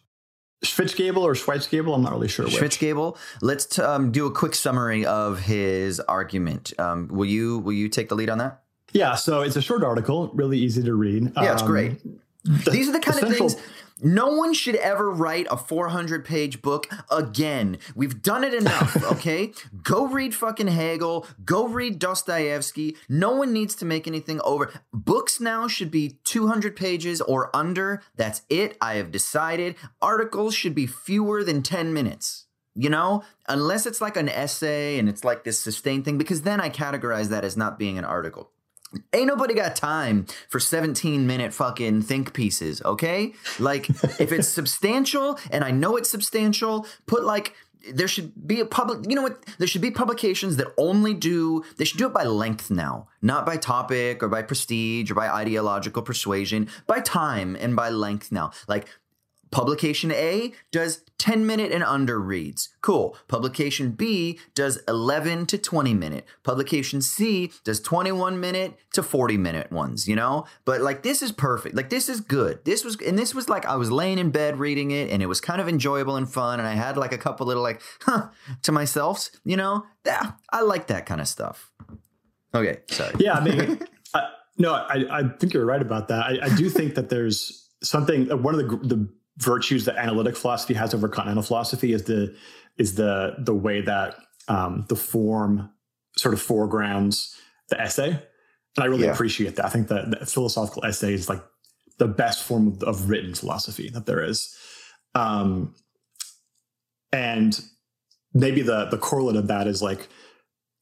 [0.64, 2.54] Schwitzgable or Schweitzgable, I'm not really sure which.
[2.56, 3.16] Schwitzgable.
[3.40, 6.72] Let's t- um, do a quick summary of his argument.
[6.78, 8.62] Um, will you will you take the lead on that?
[8.92, 11.32] Yeah, so it's a short article, really easy to read.
[11.36, 12.00] Yeah, it's Um, great.
[12.44, 13.62] the- These are the kind of central- things
[14.02, 17.78] no one should ever write a 400 page book again.
[17.94, 19.52] We've done it enough, okay?
[19.82, 21.26] go read fucking Hegel.
[21.44, 22.96] Go read Dostoevsky.
[23.08, 24.72] No one needs to make anything over.
[24.92, 28.02] Books now should be 200 pages or under.
[28.16, 28.76] That's it.
[28.80, 29.76] I have decided.
[30.00, 32.46] Articles should be fewer than 10 minutes.
[32.74, 36.60] You know, unless it's like an essay and it's like this sustained thing, because then
[36.60, 38.52] I categorize that as not being an article.
[39.12, 43.34] Ain't nobody got time for 17 minute fucking think pieces, okay?
[43.58, 43.88] Like,
[44.20, 47.54] if it's substantial, and I know it's substantial, put like,
[47.92, 49.44] there should be a public, you know what?
[49.58, 53.46] There should be publications that only do, they should do it by length now, not
[53.46, 58.50] by topic or by prestige or by ideological persuasion, by time and by length now.
[58.68, 58.88] Like,
[59.50, 62.68] Publication A does 10 minute and under reads.
[62.82, 63.16] Cool.
[63.28, 66.24] Publication B does 11 to 20 minute.
[66.44, 70.44] Publication C does 21 minute to 40 minute ones, you know?
[70.64, 71.74] But like this is perfect.
[71.74, 72.64] Like this is good.
[72.64, 75.26] This was and this was like I was laying in bed reading it and it
[75.26, 78.28] was kind of enjoyable and fun and I had like a couple little like huh
[78.62, 79.84] to myself, you know?
[80.06, 81.70] Yeah, I like that kind of stuff.
[82.54, 83.14] Okay, sorry.
[83.18, 83.78] Yeah, I mean,
[84.14, 86.24] I, no, I, I think you're right about that.
[86.24, 88.30] I, I do think that there's something.
[88.30, 89.08] uh, One of the the
[89.40, 92.34] virtues that analytic philosophy has over continental philosophy is the
[92.78, 94.16] is the the way that
[94.48, 95.70] um, the form
[96.16, 97.36] sort of foregrounds
[97.68, 98.20] the essay, and
[98.78, 99.12] I really Yeah.
[99.12, 99.64] appreciate that.
[99.64, 101.42] I think that the philosophical essay is like
[101.98, 104.54] the best form of, of written philosophy that there is.
[105.14, 105.74] Um,
[107.12, 107.60] and
[108.34, 110.08] maybe the the correlate of that is like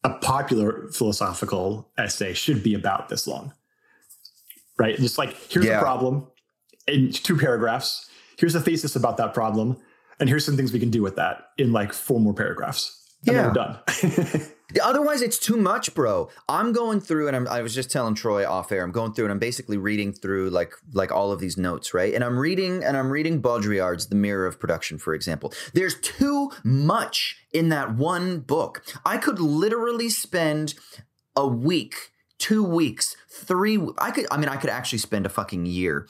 [0.05, 3.53] a popular philosophical essay should be about this long,
[4.79, 4.97] right?
[4.97, 5.79] Just like here's yeah.
[5.79, 6.27] a problem
[6.87, 8.09] in two paragraphs.
[8.38, 9.77] Here's a thesis about that problem,
[10.20, 12.94] and here's some things we can do with that in like four more paragraphs.
[13.27, 13.79] And yeah, we're done.
[14.83, 16.29] Otherwise, it's too much, bro.
[16.48, 18.85] I'm going through, and I'm, i was just telling Troy off air.
[18.85, 22.14] I'm going through, and I'm basically reading through like like all of these notes, right?
[22.14, 25.53] And I'm reading, and I'm reading Baudrillard's *The Mirror of Production*, for example.
[25.74, 28.85] There's too much in that one book.
[29.05, 30.74] I could literally spend
[31.35, 33.81] a week, two weeks, three.
[33.98, 34.27] I could.
[34.31, 36.07] I mean, I could actually spend a fucking year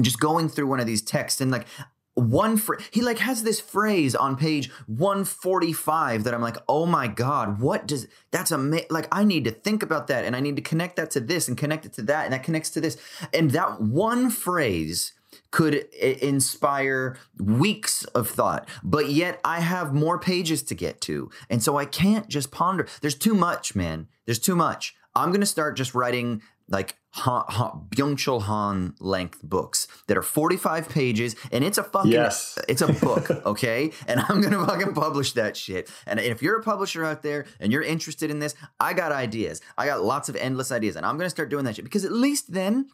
[0.00, 1.66] just going through one of these texts and like
[2.14, 7.60] one he like has this phrase on page 145 that I'm like, "Oh my god,
[7.60, 10.56] what does that's a ama- like I need to think about that and I need
[10.56, 12.98] to connect that to this and connect it to that and that connects to this."
[13.32, 15.12] And that one phrase
[15.50, 21.30] could inspire weeks of thought, but yet I have more pages to get to.
[21.48, 22.86] And so I can't just ponder.
[23.00, 24.08] There's too much, man.
[24.26, 24.94] There's too much.
[25.14, 30.22] I'm going to start just writing like ha, ha, Byung-Chul Han length books that are
[30.22, 32.58] 45 pages and it's a fucking yes.
[32.68, 33.90] it's a book, okay?
[34.06, 35.90] and I'm gonna fucking publish that shit.
[36.06, 39.60] And if you're a publisher out there and you're interested in this, I got ideas.
[39.76, 42.12] I got lots of endless ideas, and I'm gonna start doing that shit because at
[42.12, 42.88] least then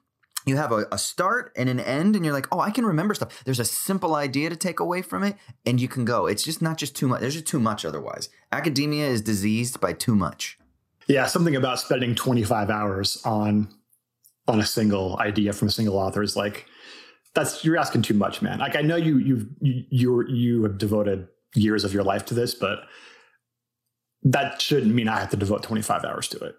[0.46, 3.14] you have a, a, start and an end and you're like oh i can remember
[3.14, 6.44] stuff there's a simple idea to take away from it and you can go it's
[6.44, 10.14] just not just too much there's just too much otherwise academia is diseased by too
[10.14, 10.56] much
[11.08, 13.68] yeah, something about spending 25 hours on
[14.48, 16.66] on a single idea from a single author is like
[17.34, 18.58] that's you're asking too much, man.
[18.58, 22.34] Like I know you you've you you you have devoted years of your life to
[22.34, 22.80] this, but
[24.22, 26.56] that shouldn't mean I have to devote 25 hours to it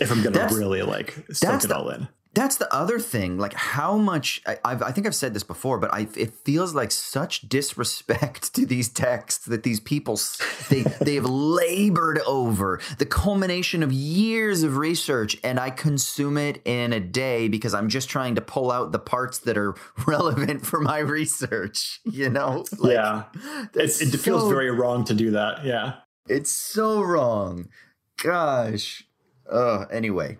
[0.00, 2.08] if I'm going to really like soak it all in.
[2.34, 3.38] That's the other thing.
[3.38, 6.74] Like how much I, I've, I think I've said this before, but I, it feels
[6.74, 10.18] like such disrespect to these texts that these people
[10.70, 16.62] they they have labored over the culmination of years of research, and I consume it
[16.64, 19.74] in a day because I'm just trying to pull out the parts that are
[20.06, 22.00] relevant for my research.
[22.12, 22.64] You know?
[22.78, 23.24] Like, yeah,
[23.74, 25.64] it, it feels very wrong to do that.
[25.64, 25.94] Yeah,
[26.28, 27.68] it's so wrong.
[28.22, 29.04] Gosh.
[29.50, 30.38] Uh, anyway,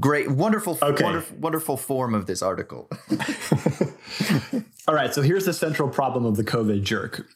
[0.00, 1.04] Great, wonderful, okay.
[1.04, 2.88] wonderful, wonderful form of this article.
[4.88, 7.26] All right, so here's the central problem of the COVID jerk.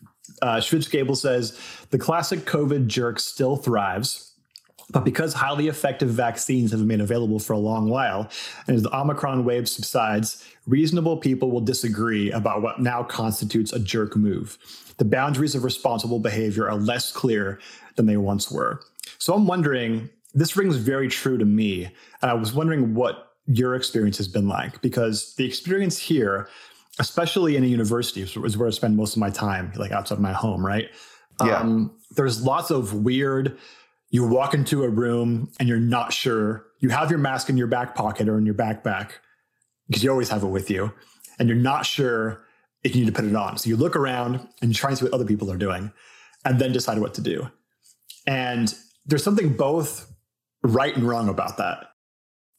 [0.40, 1.58] Uh, Schwitzgebel says
[1.90, 4.32] the classic COVID jerk still thrives,
[4.90, 8.30] but because highly effective vaccines have been made available for a long while,
[8.66, 13.78] and as the Omicron wave subsides, reasonable people will disagree about what now constitutes a
[13.78, 14.56] jerk move.
[14.96, 17.60] The boundaries of responsible behavior are less clear
[17.96, 18.80] than they once were.
[19.18, 21.86] So I'm wondering this rings very true to me.
[22.22, 26.48] And I was wondering what your experience has been like because the experience here,
[26.98, 30.20] especially in a university, is where I spend most of my time, like outside of
[30.20, 30.90] my home, right?
[31.42, 31.58] Yeah.
[31.58, 33.58] Um, there's lots of weird.
[34.10, 36.66] You walk into a room and you're not sure.
[36.80, 39.12] You have your mask in your back pocket or in your backpack
[39.88, 40.92] because you always have it with you,
[41.38, 42.44] and you're not sure
[42.82, 43.56] if you need to put it on.
[43.56, 45.92] So you look around and you try and see what other people are doing,
[46.44, 47.48] and then decide what to do.
[48.26, 48.74] And
[49.06, 50.12] there's something both
[50.74, 51.90] right and wrong about that.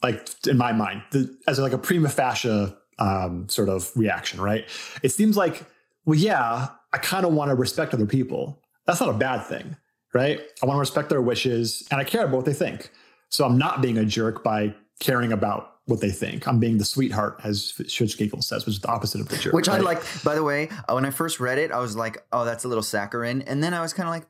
[0.04, 4.68] Like in my mind, the, as like a prima facie um, sort of reaction, right?
[5.04, 5.64] It seems like,
[6.06, 8.62] well, yeah, I kind of want to respect other people.
[8.86, 9.76] That's not a bad thing,
[10.14, 10.40] right?
[10.62, 12.92] I want to respect their wishes and I care about what they think.
[13.30, 16.48] So I'm not being a jerk by caring about what they think.
[16.48, 19.54] I'm being the sweetheart, as Schwitzgebel says, which is the opposite of the jerk.
[19.54, 19.80] Which right?
[19.80, 22.46] I like, by the way, uh, when I first read it, I was like, oh,
[22.46, 23.42] that's a little saccharine.
[23.42, 24.28] And then I was kind of like,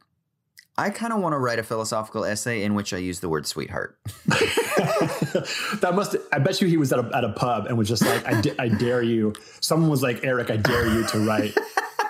[0.77, 3.47] I kind of want to write a philosophical essay in which I use the word
[3.47, 3.97] sweetheart.
[4.27, 8.05] that must, I bet you he was at a, at a pub and was just
[8.05, 9.33] like, I, I dare you.
[9.59, 11.57] Someone was like, Eric, I dare you to write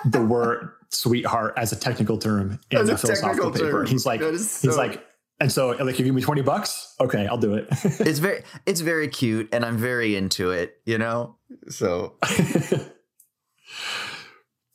[0.04, 3.70] the word sweetheart as a technical term in as a philosophical paper.
[3.70, 3.86] Term.
[3.86, 4.28] He's like, so...
[4.28, 5.02] he's like,
[5.40, 6.94] and so like, you give me 20 bucks.
[7.00, 7.68] Okay, I'll do it.
[7.70, 11.36] it's very, it's very cute and I'm very into it, you know?
[11.70, 12.16] So.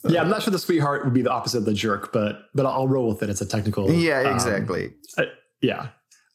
[0.05, 2.65] Yeah, I'm not sure the sweetheart would be the opposite of the jerk, but but
[2.65, 3.29] I'll roll with it.
[3.29, 3.89] It's a technical.
[3.91, 4.87] Yeah, um, exactly.
[5.17, 5.29] Um, uh,
[5.61, 5.87] yeah,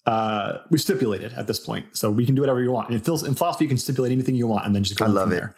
[0.06, 2.88] uh, we stipulated at this point, so we can do whatever you want.
[2.88, 5.04] And in, in philosophy, you can stipulate anything you want, and then just go.
[5.04, 5.36] I love it.
[5.36, 5.54] There.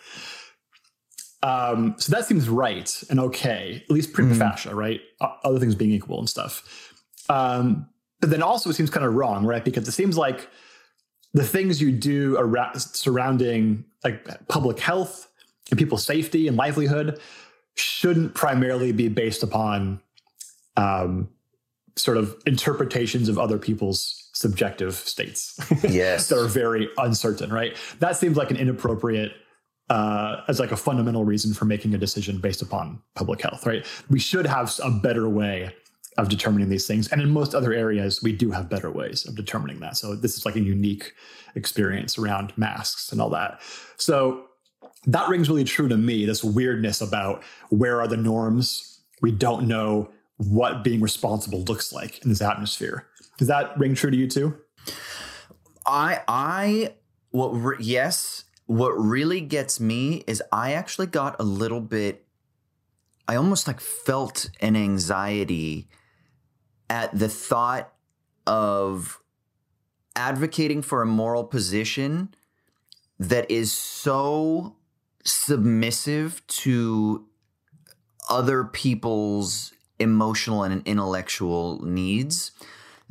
[1.43, 4.41] Um, so that seems right and okay, at least prima mm-hmm.
[4.41, 5.01] facie, right?
[5.21, 6.93] Other things being equal and stuff.
[7.29, 7.89] Um,
[8.21, 9.65] but then also it seems kind of wrong, right?
[9.65, 10.49] Because it seems like
[11.33, 15.29] the things you do around surrounding like public health
[15.71, 17.19] and people's safety and livelihood
[17.77, 20.01] shouldn't primarily be based upon
[20.77, 21.29] um,
[21.97, 25.59] sort of interpretations of other people's subjective states.
[25.89, 26.29] Yes.
[26.29, 27.77] that are very uncertain, right?
[27.99, 29.33] That seems like an inappropriate
[29.89, 33.85] uh, as like a fundamental reason for making a decision based upon public health, right?
[34.09, 35.75] We should have a better way
[36.17, 37.09] of determining these things.
[37.09, 39.97] And in most other areas, we do have better ways of determining that.
[39.97, 41.13] So this is like a unique
[41.55, 43.61] experience around masks and all that.
[43.97, 44.45] So
[45.07, 49.01] that rings really true to me this weirdness about where are the norms?
[49.23, 53.07] We don't know what being responsible looks like in this atmosphere.
[53.39, 54.57] Does that ring true to you too?
[55.87, 56.95] I, I,
[57.31, 58.45] what, re- yes.
[58.67, 62.27] What really gets me is I actually got a little bit,
[63.27, 65.89] I almost like felt an anxiety
[66.89, 67.93] at the thought
[68.47, 69.21] of
[70.15, 72.35] advocating for a moral position
[73.19, 74.77] that is so
[75.25, 77.27] submissive to
[78.29, 82.53] other people's emotional and intellectual needs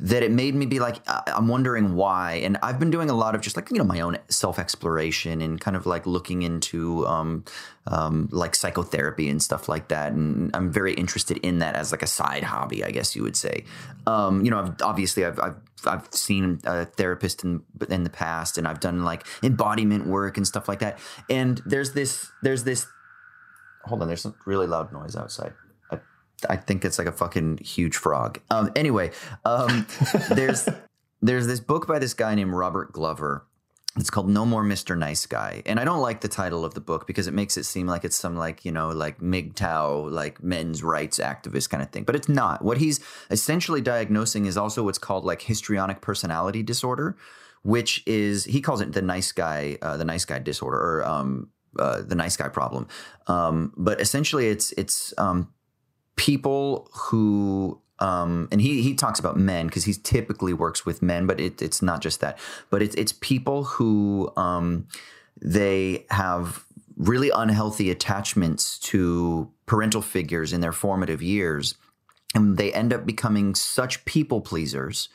[0.02, 0.96] that it made me be like
[1.26, 4.00] i'm wondering why and i've been doing a lot of just like you know my
[4.00, 7.44] own self-exploration and kind of like looking into um,
[7.86, 12.02] um, like psychotherapy and stuff like that and i'm very interested in that as like
[12.02, 13.64] a side hobby i guess you would say
[14.06, 18.58] um, you know I've, obviously I've, I've I've seen a therapist in in the past,
[18.58, 20.98] and I've done like embodiment work and stuff like that.
[21.28, 22.86] And there's this, there's this.
[23.84, 25.54] Hold on, there's some really loud noise outside.
[26.48, 28.40] I think it's like a fucking huge frog.
[28.50, 29.10] Um, anyway,
[29.44, 29.86] um,
[30.30, 30.68] there's
[31.22, 33.46] there's this book by this guy named Robert Glover.
[33.96, 34.96] It's called No More Mr.
[34.96, 35.64] Nice Guy.
[35.66, 38.04] And I don't like the title of the book because it makes it seem like
[38.04, 42.04] it's some like, you know, like MGTOW, like men's rights activist kind of thing.
[42.04, 42.64] But it's not.
[42.64, 47.16] What he's essentially diagnosing is also what's called like histrionic personality disorder,
[47.62, 51.50] which is he calls it the nice guy, uh, the nice guy disorder or um,
[51.76, 52.86] uh, the nice guy problem.
[53.26, 55.52] Um, but essentially it's it's um,
[56.20, 61.26] people who um, and he he talks about men because he typically works with men,
[61.26, 62.38] but it, it's not just that.
[62.68, 64.86] But it's it's people who um,
[65.40, 66.64] they have
[66.96, 71.74] really unhealthy attachments to parental figures in their formative years,
[72.34, 75.08] and they end up becoming such people pleasers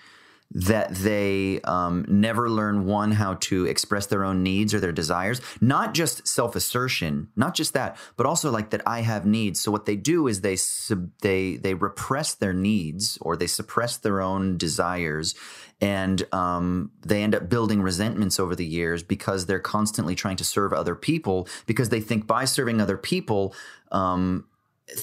[0.52, 5.42] that they um, never learn one how to express their own needs or their desires
[5.60, 9.60] not just self-assertion not just that but also like that i have needs.
[9.62, 13.98] So what they do is they sub- they they repress their needs or they suppress
[13.98, 15.36] their own desires
[15.82, 20.44] and um, they end up building resentments over the years because they're constantly trying to
[20.44, 23.54] serve other people because they think by serving other people
[23.92, 24.46] um,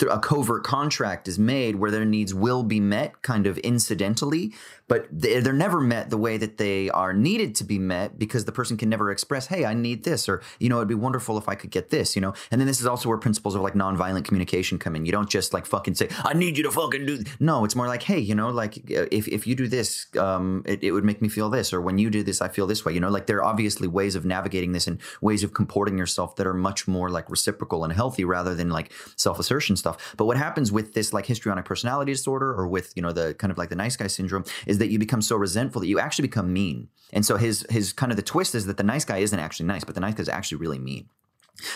[0.09, 4.53] a covert contract is made where their needs will be met kind of incidentally
[4.93, 8.53] but they're never met the way that they are needed to be met because the
[8.53, 11.49] person can never express hey i need this or you know it'd be wonderful if
[11.49, 12.34] i could get this you know?
[12.51, 15.07] And then this is also where principles of like nonviolent communication come in.
[15.07, 17.86] You don't just like fucking say i need you to fucking do no it's more
[17.86, 21.22] like hey you know like if, if you do this um, it, it would make
[21.22, 23.09] me feel this or when you do this i feel this way you know?
[23.09, 26.55] Like there are obviously ways of navigating this and ways of comporting yourself that are
[26.55, 30.14] much more like reciprocal and healthy rather than like self-assertion stuff.
[30.18, 33.51] But what happens with this like histrionic personality disorder or with you know the kind
[33.51, 36.28] of like the nice guy syndrome is that you become so resentful that you actually
[36.28, 36.89] become mean.
[37.12, 39.66] And so his his kind of the twist is that the nice guy isn't actually
[39.66, 41.09] nice, but the nice guy is actually really mean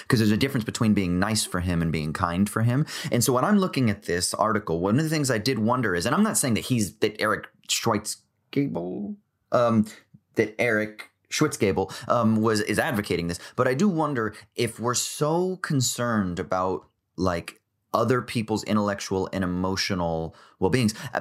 [0.03, 2.87] because there's a difference between being nice for him and being kind for him.
[3.13, 5.95] And so when I'm looking at this article, one of the things I did wonder
[5.95, 9.17] is, and I'm not saying that he's that Eric Schwitzgebel,
[9.53, 9.87] um,
[10.35, 15.57] that Eric Schwitzgebel um, was is advocating this, but I do wonder if we're so
[15.57, 16.87] concerned about
[17.17, 17.61] like
[17.95, 21.21] other people's intellectual and emotional well-beings uh,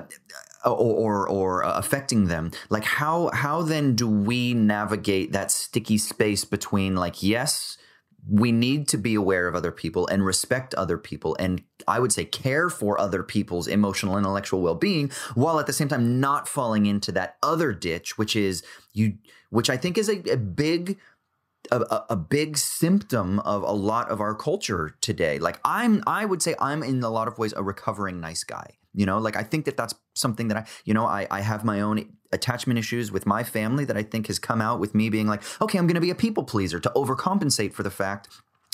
[0.66, 5.52] Uh, or, or, or uh, affecting them like how how then do we navigate that
[5.52, 7.78] sticky space between like yes
[8.28, 12.12] we need to be aware of other people and respect other people and i would
[12.12, 16.88] say care for other people's emotional intellectual well-being while at the same time not falling
[16.88, 19.14] into that other ditch which is you
[19.52, 20.98] which i think is a, a big
[21.72, 25.40] a, a, big symptom of a lot of our culture today.
[25.40, 28.78] Like I'm, I would say I'm in a lot of ways a recovering nice guy.
[28.96, 31.64] You know, like I think that that's something that I, you know, I, I have
[31.64, 35.10] my own attachment issues with my family that I think has come out with me
[35.10, 38.30] being like, okay, I'm going to be a people pleaser to overcompensate for the fact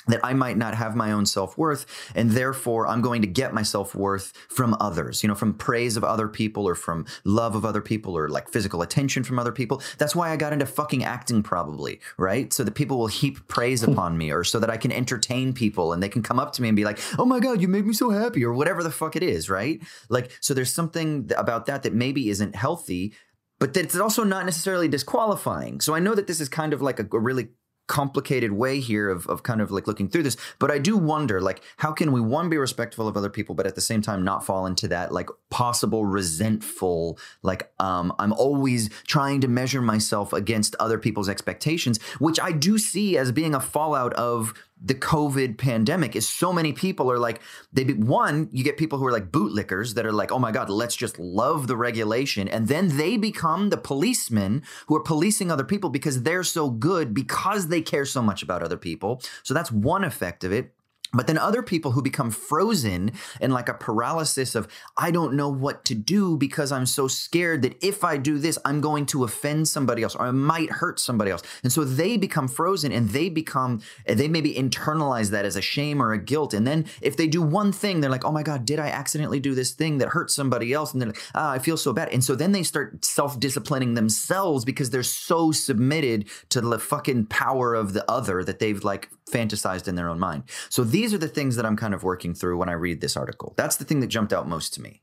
[0.08, 1.86] that I might not have my own self worth,
[2.16, 5.98] and therefore I'm going to get my self worth from others, you know, from praise
[5.98, 9.52] of other people or from love of other people or like physical attention from other
[9.52, 9.82] people.
[9.98, 12.52] That's why I got into fucking acting, probably, right?
[12.52, 13.92] So that people will heap praise hmm.
[13.92, 16.62] upon me or so that I can entertain people and they can come up to
[16.62, 18.92] me and be like, oh my God, you made me so happy or whatever the
[18.92, 19.82] fuck it is, right?
[20.10, 23.14] Like, so there's something about that that maybe isn't healthy.
[23.60, 25.82] But it's also not necessarily disqualifying.
[25.82, 27.50] So I know that this is kind of like a, a really
[27.92, 31.42] complicated way here of, of kind of like looking through this but i do wonder
[31.42, 34.24] like how can we one be respectful of other people but at the same time
[34.24, 40.32] not fall into that like possible resentful like um i'm always trying to measure myself
[40.32, 44.54] against other people's expectations which i do see as being a fallout of
[44.84, 48.98] the COVID pandemic is so many people are like they be, one you get people
[48.98, 52.48] who are like bootlickers that are like oh my god let's just love the regulation.
[52.48, 57.14] And then they become the policemen who are policing other people because they're so good
[57.14, 59.22] because they care so much about other people.
[59.44, 60.74] So that's one effect of it
[61.14, 65.50] but then other people who become frozen in like a paralysis of, I don't know
[65.50, 69.26] what to do because I'm so scared that if I do this, I'm going to
[69.26, 71.42] offend somebody else or I might hurt somebody else.
[71.64, 76.02] And so they become frozen and they become, they maybe internalize that as a shame
[76.02, 76.54] or a guilt.
[76.54, 79.42] And then if they do one thing, they're like, oh my God, did I accidentally
[79.42, 80.94] do this thing that hurt somebody else?
[80.94, 82.10] And they're like, ah, I feel so bad.
[82.10, 87.26] And so then they start self disciplining themselves because they're so submitted to the fucking
[87.26, 90.44] power of the other that they've like fantasized in their own mind.
[90.70, 93.18] So these are the things that I'm kind of working through when I read this
[93.18, 93.54] article.
[93.58, 95.02] That's the thing that jumped out most to me.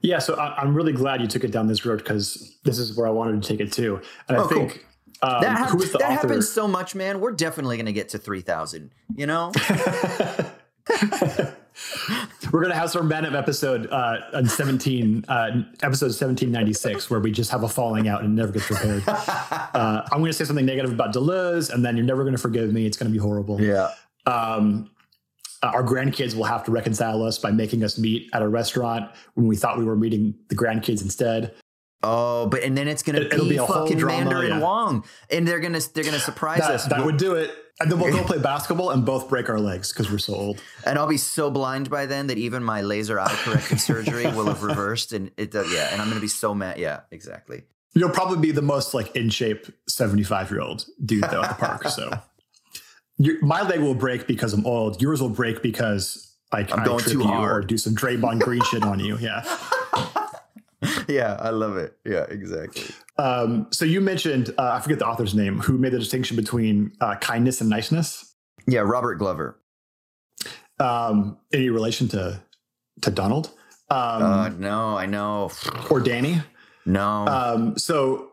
[0.00, 3.06] Yeah, so I'm really glad you took it down this road because this is where
[3.06, 4.00] I wanted to take it too.
[4.28, 4.86] And oh, I think
[5.20, 5.30] cool.
[5.30, 7.20] um, that, ha- that happens so much, man.
[7.20, 9.52] We're definitely going to get to 3,000, you know?
[12.52, 17.20] We're gonna have some random episode uh, on seventeen uh, episode seventeen ninety six where
[17.20, 19.02] we just have a falling out and never get prepared.
[19.76, 22.86] Uh, I'm gonna say something negative about Deleuze, and then you're never gonna forgive me.
[22.86, 23.60] It's gonna be horrible.
[23.60, 23.90] Yeah.
[24.24, 24.90] Um,
[25.66, 29.10] uh, our grandkids will have to reconcile us by making us meet at a restaurant
[29.34, 31.54] when we thought we were meeting the grandkids instead.
[32.02, 34.58] Oh, but and then it's gonna it, be, be a fucking Mandarin yeah.
[34.60, 36.84] Wong, and they're gonna they're gonna surprise that, us.
[36.86, 37.50] That would do it.
[37.80, 40.62] And then we'll go play basketball and both break our legs because we're so old.
[40.84, 44.46] And I'll be so blind by then that even my laser eye correction surgery will
[44.46, 45.12] have reversed.
[45.12, 45.88] And it does, yeah.
[45.92, 46.78] And I'm going to be so mad.
[46.78, 47.64] Yeah, exactly.
[47.94, 51.66] You'll probably be the most like in shape 75 year old dude though at the
[51.66, 51.88] park.
[51.88, 52.10] So
[53.18, 55.00] my leg will break because I'm old.
[55.00, 58.82] Yours will break because like I'm going too hard or do some Draymond Green shit
[58.82, 59.18] on you.
[59.18, 59.42] Yeah.
[61.08, 61.96] yeah, I love it.
[62.04, 62.94] Yeah, exactly.
[63.18, 66.92] Um, so you mentioned uh, I forget the author's name who made the distinction between
[67.00, 68.34] uh, kindness and niceness.
[68.66, 69.58] Yeah, Robert Glover.
[70.78, 72.42] Um, any relation to
[73.02, 73.50] to Donald?
[73.88, 75.50] Um, uh, no, I know.
[75.90, 76.42] Or Danny?
[76.84, 77.26] No.
[77.26, 78.30] Um, so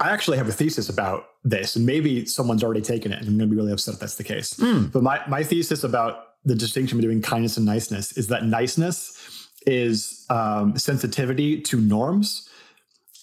[0.00, 3.36] I actually have a thesis about this, and maybe someone's already taken it, and I'm
[3.36, 4.54] going to be really upset if that's the case.
[4.54, 4.90] Mm.
[4.90, 10.26] But my my thesis about the distinction between kindness and niceness is that niceness is
[10.30, 12.48] um, sensitivity to norms,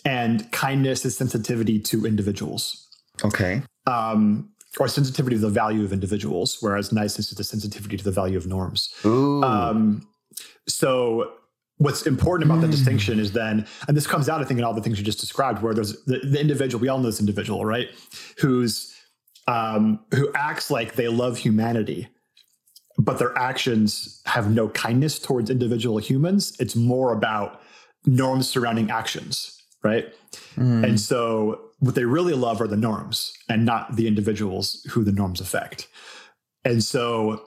[0.05, 2.87] and kindness is sensitivity to individuals.
[3.23, 3.61] Okay.
[3.87, 4.49] Um,
[4.79, 8.37] or sensitivity to the value of individuals, whereas niceness is the sensitivity to the value
[8.37, 8.93] of norms.
[9.05, 9.43] Ooh.
[9.43, 10.07] Um,
[10.67, 11.33] so
[11.81, 12.61] what's important about mm.
[12.61, 12.71] the hmm.
[12.71, 15.19] distinction is then, and this comes out, I think, in all the things you just
[15.19, 17.89] described, where there's the, the individual, we all know this individual, right?
[18.37, 18.95] Who's
[19.47, 22.07] um, who acts like they love humanity,
[22.99, 26.55] but their actions have no kindness towards individual humans.
[26.59, 27.61] It's more about
[28.05, 30.13] norms surrounding actions, right?
[30.55, 30.83] Mm.
[30.87, 35.11] And so what they really love are the norms and not the individuals who the
[35.11, 35.87] norms affect.
[36.63, 37.43] And so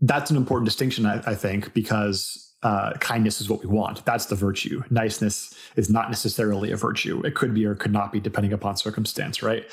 [0.00, 4.04] that's an important distinction, I, I think, because uh, kindness is what we want.
[4.04, 4.82] That's the virtue.
[4.90, 7.20] Niceness is not necessarily a virtue.
[7.24, 9.68] It could be or could not be, depending upon circumstance, right?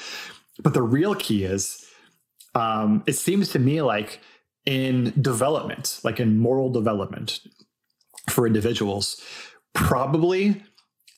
[0.62, 1.86] But the real key is
[2.56, 4.22] um, it seems to me like
[4.66, 7.42] in development, like in moral development
[8.30, 9.22] for individuals,
[9.74, 10.62] probably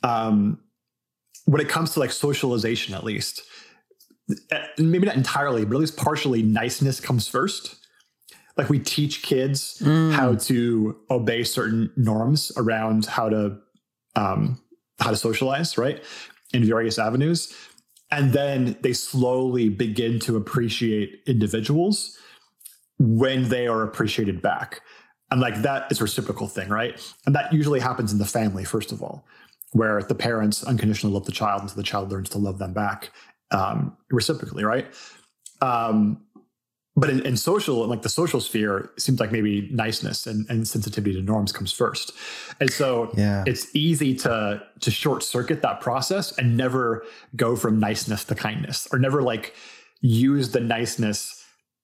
[0.03, 0.59] um,
[1.45, 3.41] when it comes to like socialization, at least,
[4.51, 7.75] eh, maybe not entirely, but at least partially, niceness comes first.
[8.61, 10.13] Like we teach kids mm.
[10.13, 13.57] how to obey certain norms around how to
[14.15, 14.61] um,
[14.99, 16.03] how to socialize, right,
[16.53, 17.51] in various avenues,
[18.11, 22.19] and then they slowly begin to appreciate individuals
[22.99, 24.81] when they are appreciated back.
[25.31, 27.01] And like that is a reciprocal thing, right?
[27.25, 29.25] And that usually happens in the family, first of all,
[29.71, 33.09] where the parents unconditionally love the child until the child learns to love them back
[33.49, 34.85] um, reciprocally, right?
[35.61, 36.21] Um,
[36.95, 40.67] but in, in social, like the social sphere, it seems like maybe niceness and, and
[40.67, 42.11] sensitivity to norms comes first.
[42.59, 43.43] And so yeah.
[43.47, 48.87] it's easy to to short circuit that process and never go from niceness to kindness
[48.91, 49.55] or never like
[50.01, 51.41] use the niceness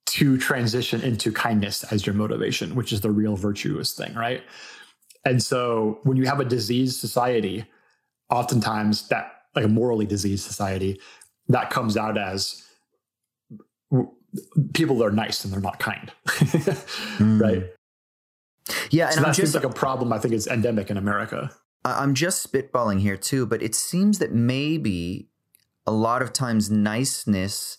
[0.08, 4.42] to transition into kindness as your motivation, which is the real virtuous thing, right?
[5.26, 7.66] And so when you have a diseased society,
[8.30, 11.00] oftentimes that, like a morally diseased society,
[11.50, 12.64] that comes out as
[14.74, 17.42] people are nice and they're not kind, mm.
[17.42, 17.64] right?
[18.90, 20.12] Yeah, and so that just, seems like a problem.
[20.12, 21.52] I think is endemic in America.
[21.86, 25.30] I'm just spitballing here too, but it seems that maybe
[25.86, 27.78] a lot of times niceness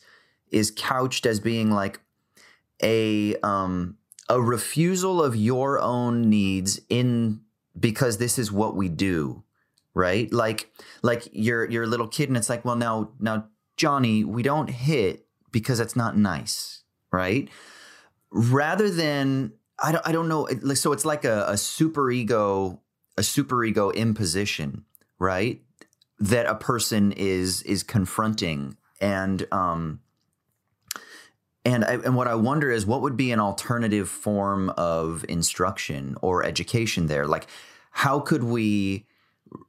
[0.50, 2.00] is couched as being like
[2.82, 7.40] a um, a refusal of your own needs in
[7.78, 9.44] because this is what we do,
[9.94, 10.32] right?
[10.32, 10.70] Like
[11.02, 14.70] like you're you're a little kid and it's like, well now now Johnny, we don't
[14.70, 17.48] hit because that's not nice, right?
[18.30, 20.46] rather than I don't I don't know.
[20.74, 22.80] So it's like a, a super ego,
[23.16, 24.84] a super ego imposition,
[25.18, 25.62] right?
[26.18, 30.00] That a person is is confronting, and um,
[31.64, 36.16] and I, and what I wonder is what would be an alternative form of instruction
[36.22, 37.26] or education there?
[37.26, 37.46] Like,
[37.92, 39.06] how could we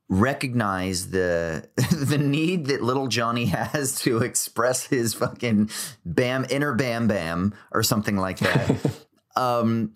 [0.08, 5.70] recognize the the need that little Johnny has to express his fucking
[6.06, 8.76] bam inner bam bam or something like that?
[9.36, 9.94] um,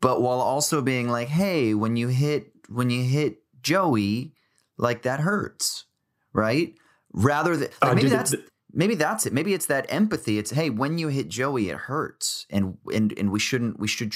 [0.00, 4.34] but while also being like, hey, when you hit when you hit Joey,
[4.76, 5.84] like that hurts,
[6.32, 6.74] right?
[7.12, 8.32] Rather than like, uh, maybe that's.
[8.32, 8.44] The,
[8.78, 9.32] maybe that's it.
[9.34, 10.38] Maybe it's that empathy.
[10.38, 12.46] It's hey when you hit joey it hurts.
[12.48, 14.14] And and and we shouldn't we should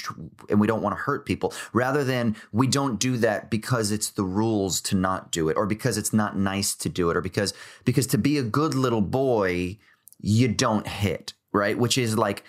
[0.49, 1.53] and we don't want to hurt people.
[1.73, 5.67] Rather than we don't do that because it's the rules to not do it or
[5.67, 7.53] because it's not nice to do it or because
[7.85, 9.77] because to be a good little boy
[10.19, 11.77] you don't hit right?
[11.77, 12.43] Which is like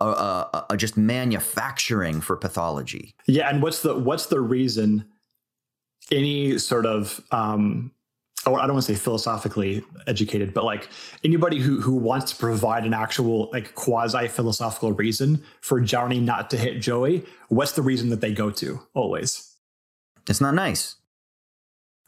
[0.00, 3.14] a, a, a just manufacturing for pathology.
[3.26, 5.06] Yeah and what's the what's the reason
[6.10, 7.92] any sort of um
[8.46, 10.88] or I don't want to say philosophically educated, but like
[11.22, 16.50] anybody who who wants to provide an actual like quasi philosophical reason for Johnny not
[16.50, 19.54] to hit Joey, what's the reason that they go to always?
[20.28, 20.96] It's not nice.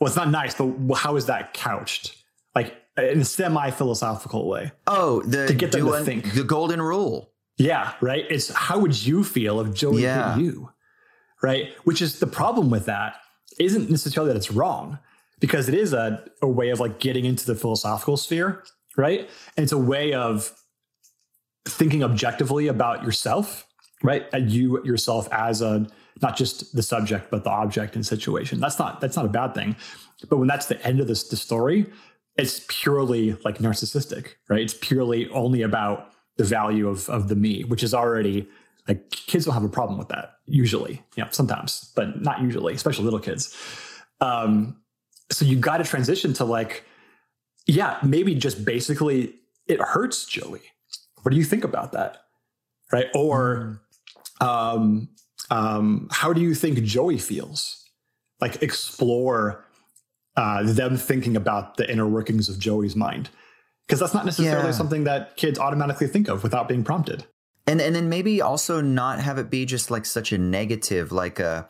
[0.01, 2.16] Well, it's not nice, but how is that couched?
[2.55, 4.72] Like in a semi philosophical way.
[4.87, 7.30] Oh, the to get them to think the golden rule.
[7.59, 8.24] Yeah, right.
[8.30, 10.35] It's how would you feel if Joey yeah.
[10.35, 10.70] hit you?
[11.43, 13.16] Right, which is the problem with that
[13.59, 14.99] isn't necessarily that it's wrong
[15.43, 18.62] because it is a, a way of like getting into the philosophical sphere,
[18.97, 19.28] right?
[19.57, 20.53] And it's a way of
[21.66, 23.66] thinking objectively about yourself,
[24.05, 24.24] right?
[24.32, 25.88] And you yourself as a
[26.22, 28.61] not just the subject, but the object and situation.
[28.61, 29.74] That's not that's not a bad thing.
[30.30, 31.86] But when that's the end of this the story,
[32.36, 34.61] it's purely like narcissistic, right?
[34.61, 38.49] It's purely only about the value of of the me, which is already
[38.86, 41.03] like kids don't have a problem with that usually.
[41.16, 43.57] You know, sometimes, but not usually, especially little kids.
[44.20, 44.76] Um,
[45.33, 46.85] so you got to transition to like,
[47.66, 49.35] yeah, maybe just basically
[49.66, 50.62] it hurts Joey.
[51.22, 52.18] What do you think about that?
[52.93, 53.07] Right.
[53.14, 53.80] Or,
[54.41, 54.47] mm.
[54.47, 55.09] um,
[55.51, 57.85] um, how do you think Joey feels?
[58.41, 59.64] Like explore
[60.37, 63.30] uh, them thinking about the inner workings of Joey's mind.
[63.87, 64.72] Because that's not necessarily yeah.
[64.72, 67.24] something that kids automatically think of without being prompted.
[67.66, 71.39] And and then maybe also not have it be just like such a negative, like
[71.39, 71.68] a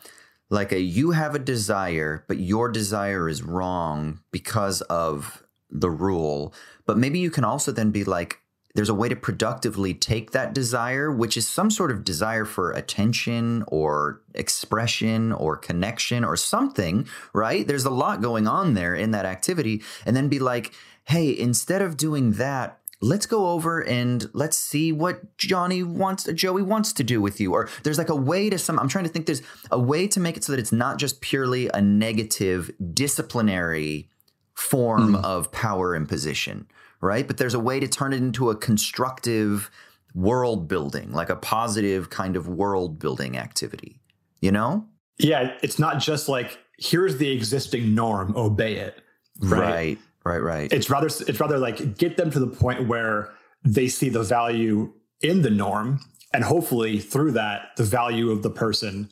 [0.53, 6.53] like a you have a desire, but your desire is wrong because of the rule.
[6.85, 8.39] But maybe you can also then be like,
[8.75, 12.71] there's a way to productively take that desire, which is some sort of desire for
[12.71, 17.67] attention or expression or connection or something, right?
[17.67, 19.81] There's a lot going on there in that activity.
[20.05, 20.73] And then be like,
[21.05, 26.61] hey, instead of doing that, let's go over and let's see what Johnny wants, Joey
[26.61, 27.53] wants to do with you.
[27.53, 29.41] Or there's like a way to some, I'm trying to think there's
[29.71, 34.09] a way to make it so that it's not just purely a negative disciplinary
[34.55, 35.23] form mm.
[35.23, 36.65] of power imposition,
[37.01, 37.27] right?
[37.27, 39.69] But there's a way to turn it into a constructive
[40.15, 43.99] world building, like a positive kind of world building activity,
[44.39, 44.87] you know?
[45.19, 49.01] Yeah, it's not just like, here's the existing norm, obey it.
[49.41, 49.59] Right.
[49.59, 49.97] right.
[50.25, 50.71] Right, right.
[50.71, 54.93] It's rather it's rather like get them to the point where they see the value
[55.21, 55.99] in the norm
[56.33, 59.09] and hopefully through that the value of the person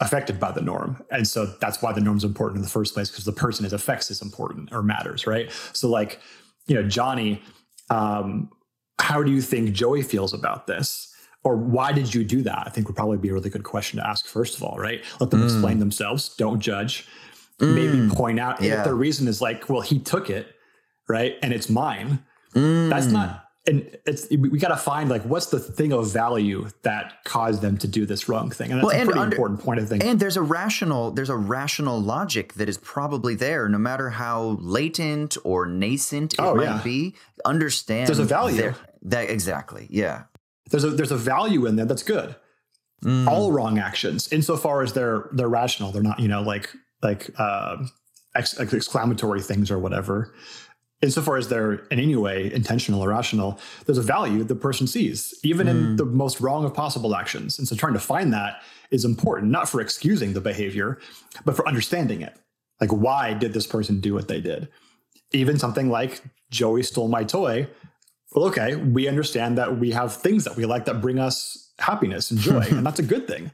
[0.00, 1.02] affected by the norm.
[1.10, 3.72] And so that's why the norm's important in the first place because the person it
[3.72, 5.50] affects is important or matters, right?
[5.72, 6.20] So like,
[6.66, 7.42] you know, Johnny,
[7.90, 8.50] um,
[8.98, 11.06] how do you think Joey feels about this?
[11.42, 12.64] Or why did you do that?
[12.66, 15.02] I think would probably be a really good question to ask first of all, right?
[15.20, 15.44] Let them mm.
[15.44, 16.34] explain themselves.
[16.36, 17.06] Don't judge
[17.60, 17.74] mm.
[17.74, 18.78] maybe point out yeah.
[18.78, 20.54] if the reason is like, well, he took it,
[21.08, 21.36] right?
[21.42, 22.24] And it's mine.
[22.54, 22.90] Mm.
[22.90, 27.24] That's not and it's we got to find like what's the thing of value that
[27.24, 29.60] caused them to do this wrong thing and that's well, and a pretty under, important
[29.60, 30.02] point of thing.
[30.02, 34.56] and there's a rational there's a rational logic that is probably there no matter how
[34.60, 36.82] latent or nascent it oh, might yeah.
[36.82, 40.24] be understand there's a value there, that exactly yeah
[40.70, 42.34] there's a there's a value in there that's good
[43.04, 43.26] mm.
[43.26, 46.70] all wrong actions insofar as they're they're rational they're not you know like
[47.02, 47.76] like uh,
[48.34, 50.34] ex- exclamatory things or whatever,
[51.02, 55.38] insofar as they're in any way intentional or rational, there's a value the person sees,
[55.42, 55.70] even mm.
[55.70, 55.96] in hmm.
[55.96, 57.58] the most wrong of possible actions.
[57.58, 60.98] And so trying to find that is important, not for excusing the behavior,
[61.44, 62.34] but for understanding it.
[62.80, 64.68] Like, why did this person do what they did?
[65.32, 67.68] Even something like Joey stole my toy.
[68.32, 72.30] Well, okay, we understand that we have things that we like that bring us happiness
[72.30, 73.50] and joy, and that's a good thing.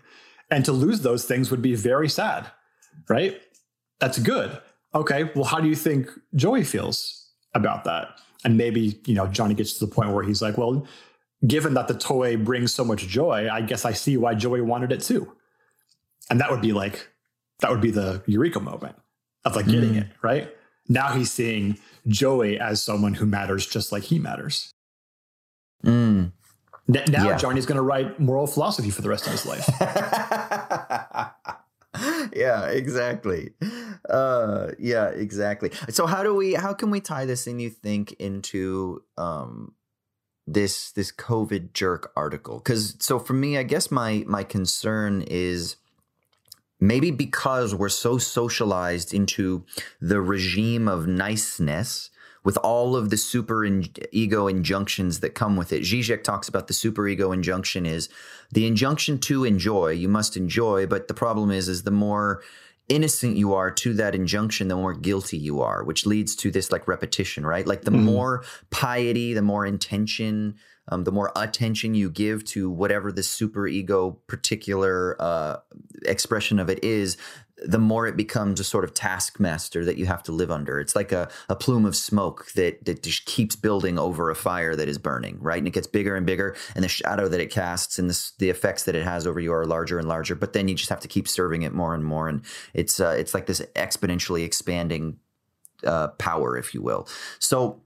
[0.51, 2.51] And to lose those things would be very sad
[3.09, 3.41] right?
[4.01, 4.59] That's good.
[4.95, 8.19] Okay, well, how do you think Joey feels about that?
[8.45, 10.87] And maybe, you know, Johnny gets to the point where he's like, well,
[11.47, 14.93] given that the toy brings so much joy, I guess I see why Joey wanted
[14.93, 15.33] it too.
[16.31, 17.09] And that would be like,
[17.61, 18.97] that would be the eureka moment
[19.45, 20.03] of like getting mm.
[20.03, 20.55] it, right?
[20.89, 24.73] Now he's seeing Joey as someone who matters just like he matters.
[25.85, 26.33] Mm.
[26.89, 27.37] Now yeah.
[27.37, 29.67] Johnny's going to write moral philosophy for the rest of his life.
[32.37, 33.51] yeah, exactly.
[34.09, 35.71] Uh, yeah, exactly.
[35.89, 36.55] So how do we?
[36.55, 37.59] How can we tie this in?
[37.59, 39.75] You think into um,
[40.47, 42.59] this this COVID jerk article?
[42.59, 45.77] Because so for me, I guess my my concern is
[46.79, 49.65] maybe because we're so socialized into
[50.01, 52.11] the regime of niceness
[52.47, 55.83] with all of the super in- ego injunctions that come with it.
[55.83, 58.09] Zizek talks about the super ego injunction is
[58.53, 59.89] the injunction to enjoy.
[59.89, 62.45] You must enjoy, but the problem is, is the more
[62.89, 66.71] innocent you are to that injunction, the more guilty you are, which leads to this
[66.71, 67.67] like repetition, right?
[67.67, 68.05] Like the mm-hmm.
[68.05, 70.55] more piety, the more intention,
[70.87, 75.57] um, the more attention you give to whatever the super ego particular uh,
[76.05, 77.17] expression of it is,
[77.65, 80.79] the more it becomes a sort of taskmaster that you have to live under.
[80.79, 84.77] It's like a, a plume of smoke that, that just keeps building over a fire
[84.77, 85.59] that is burning, right?
[85.59, 88.51] And it gets bigger and bigger, and the shadow that it casts and the, the
[88.51, 90.35] effects that it has over you are larger and larger.
[90.35, 92.43] But then you just have to keep serving it more and more, and
[92.75, 95.19] it's uh, it's like this exponentially expanding
[95.85, 97.09] uh, power, if you will.
[97.39, 97.81] So,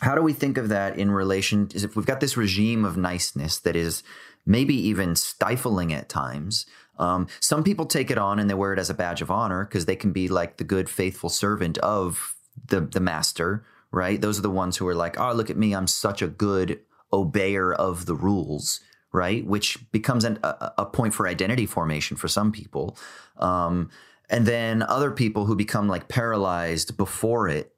[0.00, 1.68] how do we think of that in relation?
[1.72, 4.02] Is if we've got this regime of niceness that is
[4.44, 6.66] maybe even stifling at times
[6.98, 9.64] um, some people take it on and they wear it as a badge of honor
[9.64, 12.36] because they can be like the good, faithful servant of
[12.66, 14.20] the the master, right?
[14.20, 15.74] Those are the ones who are like, "Oh, look at me!
[15.74, 16.80] I'm such a good
[17.12, 18.80] obeyer of the rules."
[19.12, 22.98] Right, which becomes an, a, a, point for identity formation for some people,
[23.36, 23.90] um,
[24.28, 27.73] and then other people who become like paralyzed before it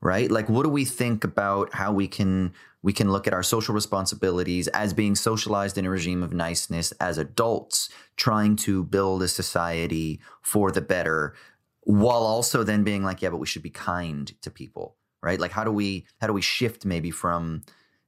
[0.00, 0.30] right?
[0.30, 3.74] Like what do we think about how we can we can look at our social
[3.74, 9.28] responsibilities as being socialized in a regime of niceness as adults trying to build a
[9.28, 11.34] society for the better
[11.82, 15.40] while also then being like yeah but we should be kind to people right?
[15.40, 17.62] Like how do we how do we shift maybe from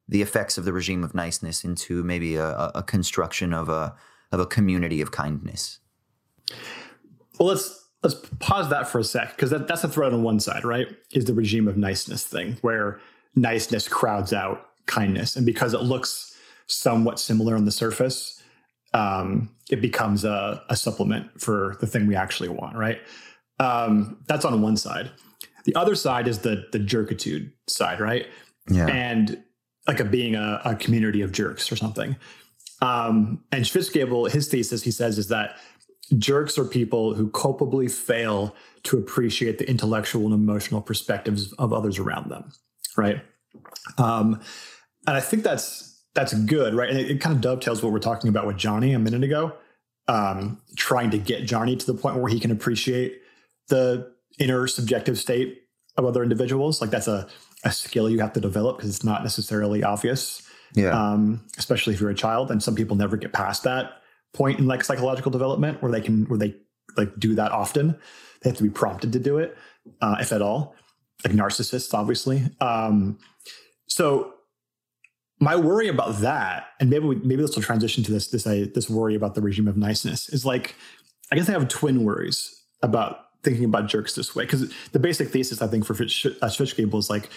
[0.08, 3.94] the effects of the regime of niceness into maybe a, a construction of a
[4.30, 5.80] of a community of kindness?
[7.38, 10.40] Well let's let's pause that for a sec because that, that's a threat on one
[10.40, 13.00] side right is the regime of niceness thing where
[13.34, 16.36] niceness crowds out kindness and because it looks
[16.66, 18.42] somewhat similar on the surface
[18.94, 23.00] um, it becomes a, a, supplement for the thing we actually want, right?
[23.58, 25.10] Um, that's on one side.
[25.64, 28.26] The other side is the the jerkitude side, right?
[28.68, 28.86] Yeah.
[28.86, 29.42] And
[29.86, 32.16] like a being a, a community of jerks or something.
[32.80, 35.56] Um, and Schwitzgebel, his thesis, he says, is that
[36.18, 38.54] jerks are people who culpably fail
[38.84, 42.52] to appreciate the intellectual and emotional perspectives of others around them,
[42.96, 43.22] right?
[43.98, 44.40] Um,
[45.06, 46.90] and I think that's that's good, right?
[46.90, 49.54] And it, it, kind of dovetails what we're talking about with Johnny a minute ago,
[50.08, 53.20] um, trying to get Johnny to the point where he can appreciate
[53.68, 55.62] the inner subjective state
[55.96, 56.80] of other individuals.
[56.80, 57.26] Like that's a,
[57.64, 60.42] a skill you have to develop because it's not necessarily obvious.
[60.74, 60.90] Yeah.
[60.90, 64.01] Um, especially if you're a child, and some people never get past that
[64.32, 66.54] point in like psychological development where they can where they
[66.96, 67.98] like do that often.
[68.42, 69.56] They have to be prompted to do it,
[70.00, 70.74] uh, if at all.
[71.24, 72.42] Like narcissists, obviously.
[72.60, 73.18] Um,
[73.86, 74.34] so
[75.38, 78.66] my worry about that, and maybe we, maybe this will transition to this this uh,
[78.74, 80.74] this worry about the regime of niceness is like,
[81.30, 85.30] I guess I have twin worries about thinking about jerks this way because the basic
[85.30, 87.28] thesis I think for Fish, uh, is like,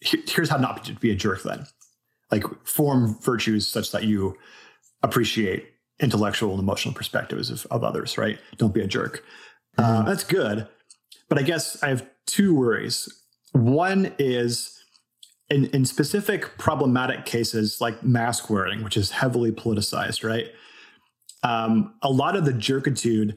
[0.00, 1.42] here's how not to be a jerk.
[1.42, 1.66] Then,
[2.30, 4.36] like, form virtues such that you
[5.02, 8.18] appreciate intellectual and emotional perspectives of, of others.
[8.18, 8.38] Right?
[8.58, 9.24] Don't be a jerk.
[9.78, 10.02] Uh, mm-hmm.
[10.02, 10.68] Uh, that's good,
[11.28, 13.08] but I guess I have two worries.
[13.52, 14.78] One is
[15.50, 20.46] in, in specific problematic cases like mask wearing, which is heavily politicized, right?
[21.42, 23.36] Um, a lot of the jerkitude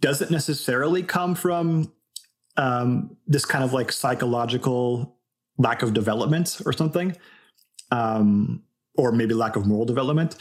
[0.00, 1.92] doesn't necessarily come from
[2.56, 5.16] um, this kind of like psychological
[5.58, 7.16] lack of development or something,
[7.90, 8.62] um,
[8.96, 10.36] or maybe lack of moral development,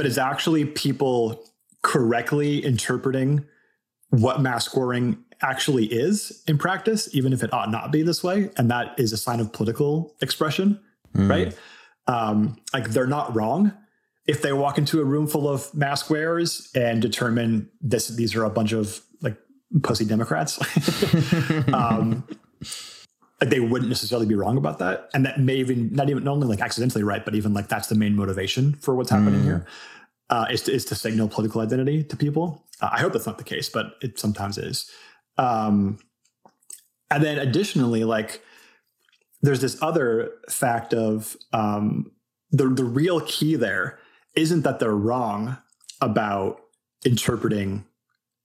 [0.00, 1.44] but it's actually people
[1.82, 3.44] correctly interpreting
[4.08, 8.48] what mask wearing actually is in practice, even if it ought not be this way.
[8.56, 10.80] And that is a sign of political expression,
[11.14, 11.28] mm.
[11.28, 11.54] right?
[12.06, 13.74] Um, like they're not wrong.
[14.26, 18.44] If they walk into a room full of mask wearers and determine this, these are
[18.44, 19.36] a bunch of like
[19.82, 20.58] pussy Democrats,
[21.74, 22.26] um,
[23.40, 25.08] they wouldn't necessarily be wrong about that.
[25.14, 27.88] And that may even not even not only like accidentally right, but even like that's
[27.88, 29.44] the main motivation for what's happening mm.
[29.44, 29.66] here.
[30.28, 32.64] Uh, is, to, is to signal political identity to people.
[32.80, 34.88] Uh, I hope that's not the case, but it sometimes is.
[35.38, 35.98] Um,
[37.10, 38.40] and then additionally, like
[39.42, 42.12] there's this other fact of um,
[42.50, 43.98] the the real key there
[44.36, 45.58] isn't that they're wrong
[46.00, 46.60] about
[47.04, 47.84] interpreting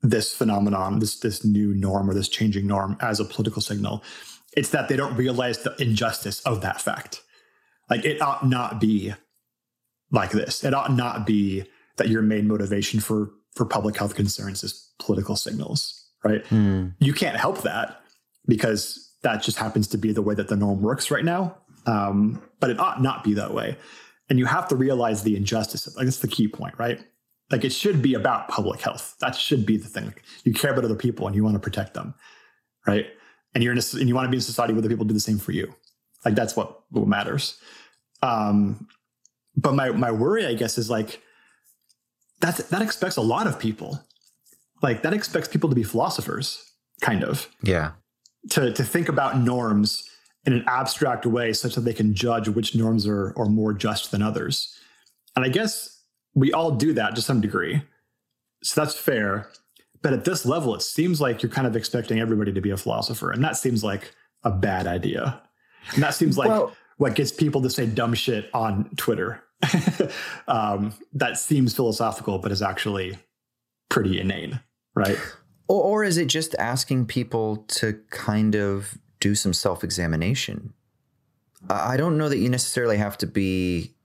[0.01, 4.03] this phenomenon, this this new norm or this changing norm as a political signal.
[4.55, 7.21] It's that they don't realize the injustice of that fact.
[7.89, 9.13] Like it ought not be
[10.11, 10.63] like this.
[10.63, 11.65] It ought not be
[11.97, 16.43] that your main motivation for for public health concerns is political signals, right?
[16.45, 16.93] Mm.
[16.99, 18.01] You can't help that
[18.47, 21.57] because that just happens to be the way that the norm works right now.
[21.85, 23.77] Um, but it ought not be that way.
[24.29, 25.95] And you have to realize the injustice.
[25.95, 26.99] Like that's the key point, right?
[27.51, 29.15] Like it should be about public health.
[29.19, 30.05] That should be the thing.
[30.05, 32.15] Like you care about other people and you want to protect them,
[32.87, 33.05] right?
[33.55, 35.05] And you're in a, and you want to be in a society where the people
[35.05, 35.73] do the same for you.
[36.23, 37.57] Like that's what what matters.
[38.21, 38.87] Um,
[39.55, 41.21] but my my worry, I guess, is like
[42.41, 44.03] that that expects a lot of people.
[44.81, 46.63] Like that expects people to be philosophers,
[47.01, 47.47] kind of.
[47.63, 47.91] Yeah.
[48.51, 50.07] To to think about norms
[50.45, 54.11] in an abstract way such that they can judge which norms are, are more just
[54.11, 54.77] than others.
[55.35, 56.03] And I guess
[56.35, 57.81] we all do that to some degree.
[58.63, 59.49] So that's fair.
[60.05, 62.77] But at this level, it seems like you're kind of expecting everybody to be a
[62.77, 63.31] philosopher.
[63.31, 65.41] And that seems like a bad idea.
[65.95, 69.43] And that seems like well, what gets people to say dumb shit on Twitter.
[70.47, 73.17] um, that seems philosophical, but is actually
[73.89, 74.59] pretty inane,
[74.93, 75.17] right?
[75.67, 80.75] Or, or is it just asking people to kind of do some self examination?
[81.67, 83.95] I don't know that you necessarily have to be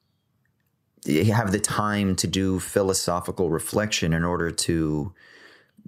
[1.27, 5.13] have the time to do philosophical reflection in order to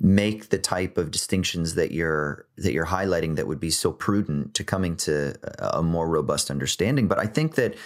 [0.04, 4.52] make the type of distinctions that you're that you're highlighting that would be so prudent
[4.54, 7.08] to coming to a more robust understanding.
[7.08, 7.76] But i think that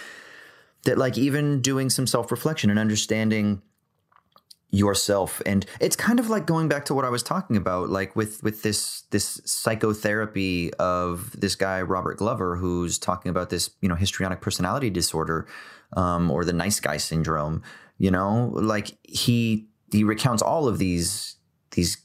[0.83, 3.61] that like even doing some self-reflection and understanding
[4.69, 8.17] yourself and it's kind of like going back to what i was talking about like
[8.17, 13.87] with with this this psychotherapy of this guy robert glover who's talking about this you
[13.87, 15.47] know histrionic personality disorder
[15.93, 17.63] um, or the nice guy syndrome
[17.97, 18.51] you know?
[18.53, 21.35] Like he he recounts all of these
[21.71, 21.97] these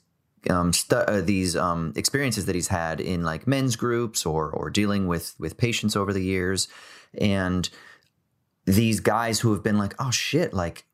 [0.51, 4.71] um, stu- uh, these um, experiences that he's had in like men's groups or or
[4.71, 6.69] dealing with with patients over the years.
[7.19, 7.69] And
[8.65, 10.85] these guys who have been like, oh shit, like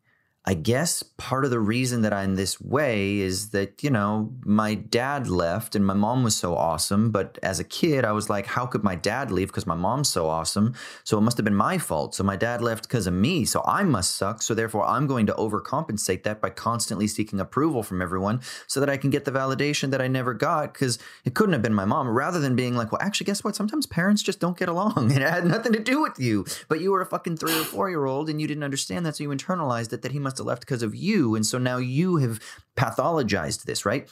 [0.49, 4.77] I guess part of the reason that I'm this way is that, you know, my
[4.77, 7.11] dad left and my mom was so awesome.
[7.11, 9.49] But as a kid, I was like, how could my dad leave?
[9.49, 10.75] Because my mom's so awesome.
[11.05, 12.15] So it must have been my fault.
[12.15, 13.45] So my dad left because of me.
[13.45, 14.41] So I must suck.
[14.41, 18.89] So therefore, I'm going to overcompensate that by constantly seeking approval from everyone so that
[18.89, 21.85] I can get the validation that I never got because it couldn't have been my
[21.85, 22.09] mom.
[22.09, 23.55] Rather than being like, well, actually, guess what?
[23.55, 25.13] Sometimes parents just don't get along.
[25.19, 26.47] It had nothing to do with you.
[26.69, 29.17] But you were a fucking three or four year old and you didn't understand that.
[29.17, 31.35] So you internalized it that he must have left because of you.
[31.35, 32.41] And so now you have
[32.77, 34.09] pathologized this, right?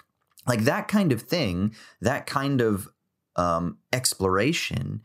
[0.46, 2.88] Like that kind of thing, that kind of
[3.36, 5.02] um, exploration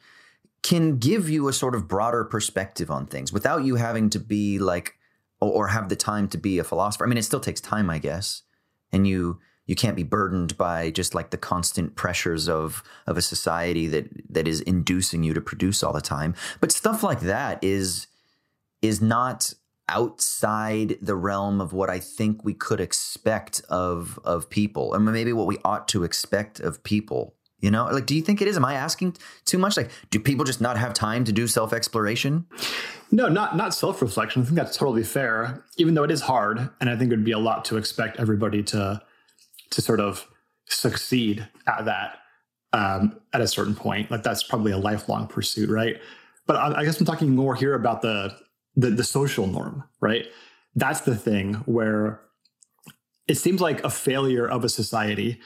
[0.63, 4.59] can give you a sort of broader perspective on things without you having to be
[4.59, 4.95] like,
[5.39, 7.03] or have the time to be a philosopher.
[7.03, 8.43] I mean, it still takes time, I guess.
[8.91, 13.21] And you, you can't be burdened by just like the constant pressures of of a
[13.21, 17.63] society that that is inducing you to produce all the time but stuff like that
[17.63, 18.07] is
[18.81, 19.53] is not
[19.91, 25.33] outside the realm of what I think we could expect of of people, and maybe
[25.33, 27.35] what we ought to expect of people.
[27.59, 28.57] You know, like, do you think it is?
[28.57, 29.77] Am I asking too much?
[29.77, 32.47] Like, do people just not have time to do self exploration?
[33.11, 34.41] No, not not self reflection.
[34.41, 37.25] I think that's totally fair, even though it is hard, and I think it would
[37.25, 39.01] be a lot to expect everybody to
[39.69, 40.27] to sort of
[40.65, 42.17] succeed at that
[42.73, 44.09] um, at a certain point.
[44.09, 46.01] Like, that's probably a lifelong pursuit, right?
[46.47, 48.35] But I, I guess I'm talking more here about the
[48.75, 50.25] the, the social norm, right?
[50.75, 52.21] That's the thing where
[53.27, 55.39] it seems like a failure of a society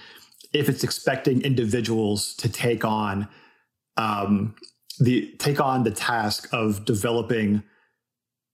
[0.54, 3.28] if it's expecting individuals to take on
[3.98, 4.56] um,
[5.00, 7.64] the take on the task of developing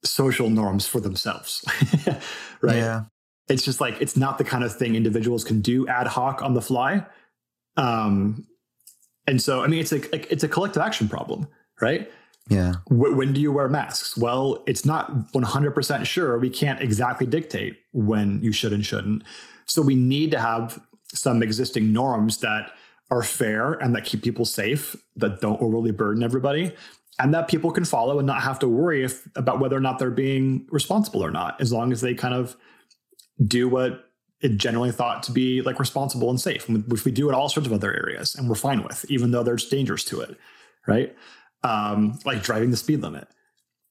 [0.03, 1.63] social norms for themselves,
[2.61, 2.75] right?
[2.77, 3.03] Yeah.
[3.47, 6.53] It's just like it's not the kind of thing individuals can do ad hoc on
[6.53, 7.05] the fly.
[7.77, 8.47] Um,
[9.27, 11.47] and so, I mean, it's a it's a collective action problem,
[11.79, 12.09] right?
[12.49, 12.73] Yeah.
[12.89, 14.17] when do you wear masks?
[14.17, 16.37] Well, it's not 100% sure.
[16.37, 19.23] We can't exactly dictate when you should and shouldn't.
[19.65, 20.81] So we need to have
[21.13, 22.71] some existing norms that
[23.09, 26.73] are fair and that keep people safe, that don't overly burden everybody,
[27.19, 29.99] and that people can follow and not have to worry if, about whether or not
[29.99, 32.55] they're being responsible or not, as long as they kind of
[33.45, 34.09] do what
[34.41, 37.67] it generally thought to be like responsible and safe, which we do in all sorts
[37.67, 40.35] of other areas and we're fine with, even though there's dangers to it.
[40.87, 41.15] Right
[41.63, 43.27] um, like driving the speed limit.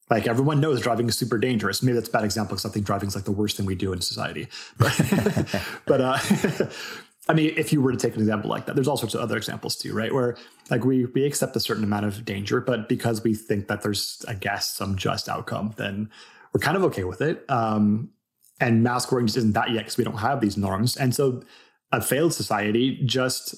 [0.09, 1.81] Like everyone knows driving is super dangerous.
[1.81, 3.75] Maybe that's a bad example because I think driving is like the worst thing we
[3.75, 4.47] do in society.
[4.77, 4.99] But,
[5.85, 6.17] but uh,
[7.29, 9.21] I mean, if you were to take an example like that, there's all sorts of
[9.21, 10.13] other examples too, right?
[10.13, 10.35] Where
[10.69, 14.25] like we we accept a certain amount of danger, but because we think that there's,
[14.27, 16.09] I guess, some just outcome, then
[16.53, 17.45] we're kind of okay with it.
[17.49, 18.09] Um,
[18.59, 20.97] and mask wearing just isn't that yet because we don't have these norms.
[20.97, 21.41] And so
[21.91, 23.55] a failed society just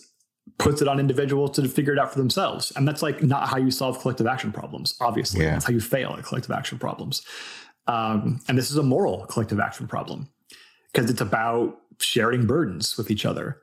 [0.58, 2.72] puts it on individuals to figure it out for themselves.
[2.76, 5.44] And that's like not how you solve collective action problems, obviously.
[5.44, 5.52] Yeah.
[5.52, 7.24] That's how you fail at collective action problems.
[7.88, 10.30] Um, and this is a moral collective action problem
[10.92, 13.62] because it's about sharing burdens with each other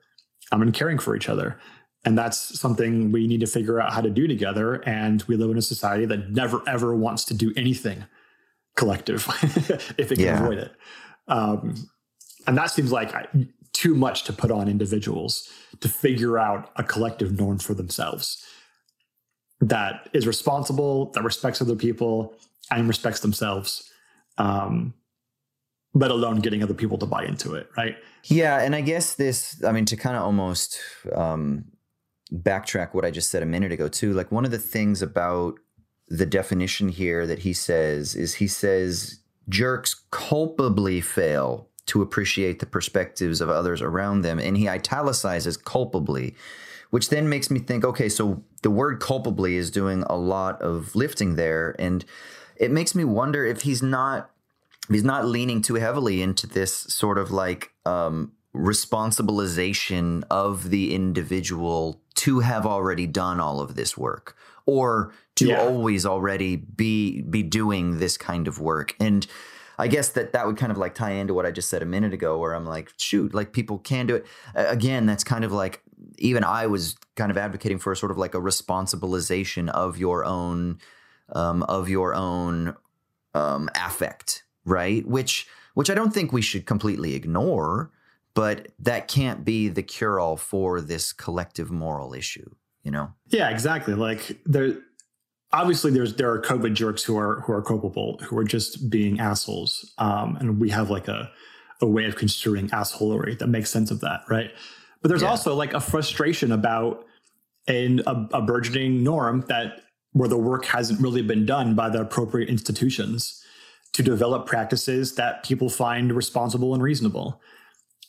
[0.53, 1.59] um, and caring for each other.
[2.05, 4.76] And that's something we need to figure out how to do together.
[4.87, 8.05] And we live in a society that never, ever wants to do anything
[8.76, 9.26] collective
[9.99, 10.43] if it can yeah.
[10.43, 10.72] avoid it.
[11.28, 11.74] Um,
[12.47, 13.12] and that seems like
[13.73, 15.49] too much to put on individuals
[15.81, 18.45] to figure out a collective norm for themselves
[19.61, 22.35] that is responsible, that respects other people,
[22.71, 23.91] and respects themselves.
[24.39, 24.95] Um,
[25.93, 27.97] let alone getting other people to buy into it, right?
[28.25, 30.79] Yeah, and I guess this, I mean, to kind of almost
[31.14, 31.64] um,
[32.33, 35.59] backtrack what I just said a minute ago, too, like one of the things about
[36.09, 42.66] the definition here that he says is he says jerks culpably fail to appreciate the
[42.66, 44.38] perspectives of others around them.
[44.38, 46.36] And he italicizes culpably,
[46.91, 50.95] which then makes me think okay, so the word culpably is doing a lot of
[50.95, 51.74] lifting there.
[51.78, 52.05] And
[52.57, 54.30] it makes me wonder if he's not
[54.88, 62.01] he's not leaning too heavily into this sort of like um, responsibilization of the individual
[62.14, 64.36] to have already done all of this work
[64.66, 65.61] or to yeah.
[65.61, 69.26] always already be be doing this kind of work and
[69.81, 71.87] I guess that that would kind of like tie into what I just said a
[71.87, 74.26] minute ago, where I'm like, shoot, like people can do it.
[74.55, 75.83] Again, that's kind of like
[76.18, 80.24] even I was kind of advocating for a sort of like a responsibilization of your
[80.24, 80.78] own
[81.33, 82.74] um, of your own
[83.35, 85.07] um, affect, right?
[85.07, 87.91] Which which I don't think we should completely ignore,
[88.35, 92.51] but that can't be the cure all for this collective moral issue,
[92.83, 93.12] you know?
[93.28, 93.95] Yeah, exactly.
[93.95, 94.78] Like there
[95.53, 99.21] obviously there's there are COVID jerks who are who are culpable, who are just being
[99.21, 99.93] assholes.
[99.99, 101.31] Um, and we have like a
[101.81, 104.51] a way of construing assholery that makes sense of that, right?
[105.01, 105.31] But there's yeah.
[105.31, 107.07] also like a frustration about
[107.67, 109.83] in a, a burgeoning norm that
[110.13, 113.43] where the work hasn't really been done by the appropriate institutions
[113.93, 117.41] to develop practices that people find responsible and reasonable.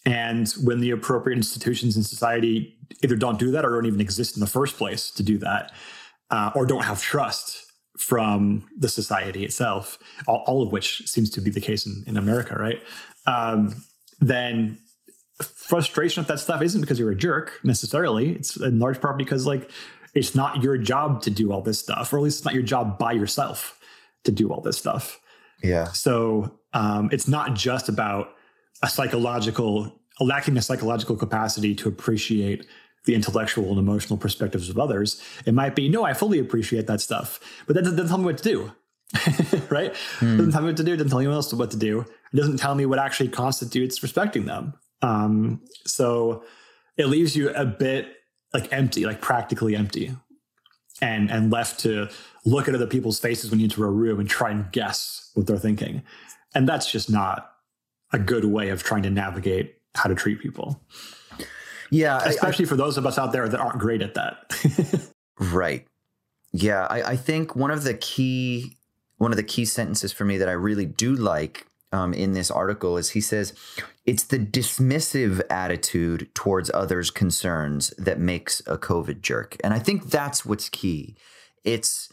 [0.05, 4.35] And when the appropriate institutions in society either don't do that or don't even exist
[4.35, 5.71] in the first place to do that,
[6.31, 11.41] uh, or don't have trust from the society itself, all, all, of which seems to
[11.41, 12.81] be the case in, in America, right?
[13.27, 13.83] Um,
[14.19, 14.79] then
[15.43, 18.31] frustration with that stuff isn't because you're a jerk necessarily.
[18.31, 19.69] It's in large part because like
[20.13, 22.63] it's not your job to do all this stuff, or at least it's not your
[22.63, 23.79] job by yourself
[24.23, 25.19] to do all this stuff.
[25.63, 25.85] Yeah.
[25.91, 28.35] So um, it's not just about
[28.81, 32.67] a psychological lacking a psychological capacity to appreciate
[33.05, 35.21] the intellectual and emotional perspectives of others.
[35.45, 38.37] It might be, no, I fully appreciate that stuff, but that doesn't tell me what
[38.37, 38.71] to do.
[39.69, 39.93] right?
[40.19, 40.37] Mm.
[40.37, 42.01] Doesn't tell me what to do, doesn't tell anyone else what to do.
[42.01, 44.73] It doesn't tell me what actually constitutes respecting them.
[45.01, 46.43] Um, so
[46.97, 48.07] it leaves you a bit
[48.53, 50.15] like empty, like practically empty,
[51.01, 52.09] and and left to
[52.45, 55.47] look at other people's faces when you enter a room and try and guess what
[55.47, 56.03] they're thinking.
[56.53, 57.51] And that's just not
[58.13, 60.81] a good way of trying to navigate how to treat people.
[61.91, 65.11] Yeah, especially I, I, for those of us out there that aren't great at that.
[65.39, 65.85] right.
[66.53, 68.77] Yeah, I, I, think one of the key
[69.17, 72.49] one of the key sentences for me that I really do like um, in this
[72.49, 73.53] article is he says
[74.05, 80.09] it's the dismissive attitude towards others' concerns that makes a COVID jerk, and I think
[80.09, 81.15] that's what's key.
[81.63, 82.09] It's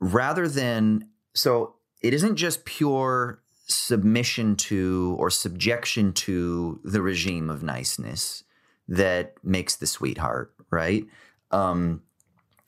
[0.00, 7.62] rather than so it isn't just pure submission to or subjection to the regime of
[7.62, 8.43] niceness
[8.88, 11.04] that makes the sweetheart, right?
[11.50, 12.02] Um,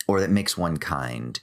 [0.08, 1.38] or that makes one kind,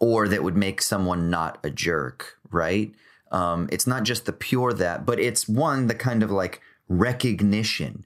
[0.00, 2.94] or that would make someone not a jerk, right?
[3.30, 8.04] Um, it's not just the pure that, but it's one, the kind of like recognition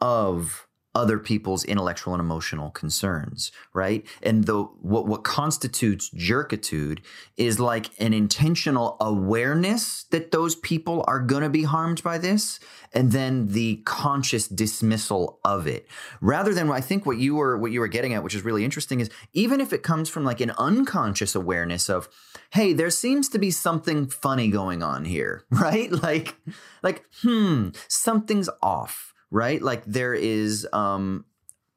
[0.00, 4.06] of other people's intellectual and emotional concerns, right?
[4.22, 7.00] And the what what constitutes jerkitude
[7.36, 12.60] is like an intentional awareness that those people are going to be harmed by this
[12.92, 15.88] and then the conscious dismissal of it.
[16.20, 18.64] Rather than I think what you were what you were getting at which is really
[18.64, 22.08] interesting is even if it comes from like an unconscious awareness of
[22.50, 25.90] hey, there seems to be something funny going on here, right?
[25.90, 26.36] Like
[26.82, 29.60] like hmm, something's off right?
[29.60, 31.24] Like there is um,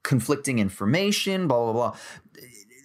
[0.04, 1.98] conflicting information, blah blah blah.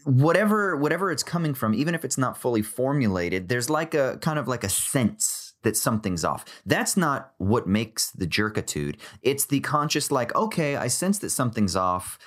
[0.05, 4.39] Whatever whatever it's coming from, even if it's not fully formulated, there's like a kind
[4.39, 6.45] of like a sense that something's off.
[6.65, 8.97] That's not what makes the jerkitude.
[9.21, 12.19] It's the conscious, like, okay, I sense that something's off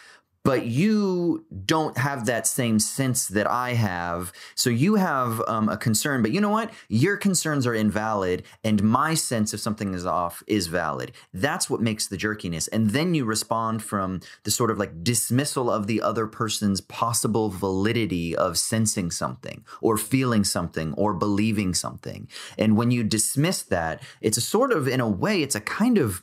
[0.44, 4.34] but you don't have that same sense that I have.
[4.56, 6.72] So you have um, a concern, but you know what?
[6.90, 11.14] Your concerns are invalid, and my sense of something is off is valid.
[11.34, 12.68] That's what makes the jerkiness.
[12.68, 17.50] And then you respond from the sort of like dismissal of the other person's possible
[17.50, 22.28] validity of sensing something or feeling something or believing something.
[22.58, 25.98] And when you dismiss that, it's a sort of, in a way, it's a kind
[25.98, 26.22] of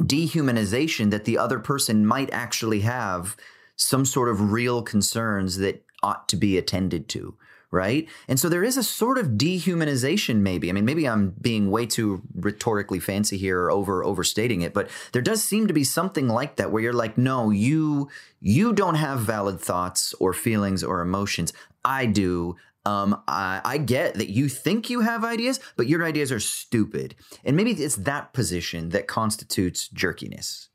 [0.00, 3.36] dehumanization that the other person might actually have
[3.76, 7.36] some sort of real concerns that ought to be attended to
[7.72, 8.08] right?
[8.26, 10.68] And so there is a sort of dehumanization maybe.
[10.68, 14.88] I mean maybe i'm being way too rhetorically fancy here or over overstating it but
[15.12, 18.08] there does seem to be something like that where you're like no you
[18.40, 21.52] you don't have valid thoughts or feelings or emotions.
[21.84, 26.32] I do um, I, I get that you think you have ideas, but your ideas
[26.32, 27.14] are stupid.
[27.44, 30.68] And maybe it's that position that constitutes jerkiness.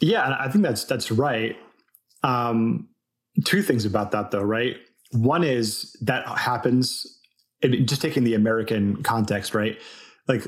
[0.00, 1.56] Yeah, I think that's that's right.
[2.22, 2.88] Um,
[3.44, 4.76] two things about that though, right?
[5.12, 7.06] One is that happens
[7.62, 9.78] just taking the American context, right?
[10.26, 10.46] Like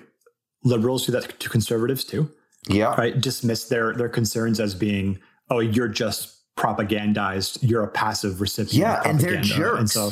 [0.64, 2.30] liberals do that to conservatives too.
[2.68, 2.94] Yeah.
[2.96, 3.18] Right.
[3.18, 7.58] Dismiss their their concerns as being, oh, you're just propagandized.
[7.62, 8.80] You're a passive recipient.
[8.80, 9.78] Yeah, and they're jerks.
[9.78, 10.10] And so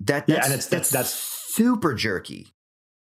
[0.00, 2.48] that yeah, and it's that's, that's super jerky.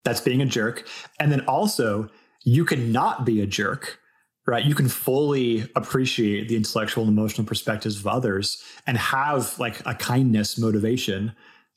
[0.03, 0.87] That's being a jerk.
[1.19, 2.09] And then also,
[2.43, 3.99] you can not be a jerk,
[4.47, 4.65] right?
[4.65, 9.93] You can fully appreciate the intellectual and emotional perspectives of others and have like a
[9.93, 11.33] kindness motivation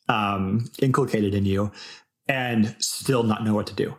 [0.09, 1.71] um, inculcated in you
[2.29, 3.95] and still not know what to do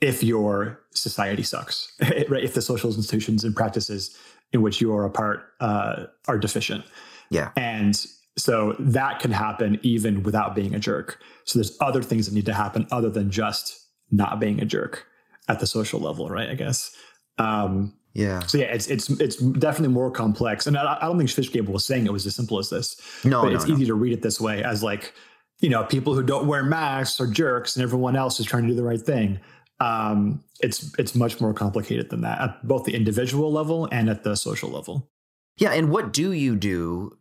[0.00, 1.92] if your society sucks,
[2.28, 2.44] right?
[2.44, 4.16] If the social institutions and practices
[4.52, 6.84] in which you are a part uh, are deficient.
[7.30, 7.50] Yeah.
[7.56, 8.04] And
[8.36, 11.20] so that can happen even without being a jerk.
[11.44, 13.80] So there's other things that need to happen other than just
[14.10, 15.06] not being a jerk
[15.48, 16.48] at the social level, right?
[16.48, 16.94] I guess.
[17.38, 18.40] Um, yeah.
[18.46, 21.84] So yeah, it's it's it's definitely more complex, and I, I don't think Schwitzgebel was
[21.84, 23.00] saying it was as simple as this.
[23.24, 23.74] No, but no, it's no.
[23.74, 25.12] easy to read it this way as like,
[25.60, 28.68] you know, people who don't wear masks are jerks, and everyone else is trying to
[28.68, 29.40] do the right thing.
[29.80, 34.22] Um, it's it's much more complicated than that at both the individual level and at
[34.22, 35.10] the social level.
[35.56, 37.18] Yeah, and what do you do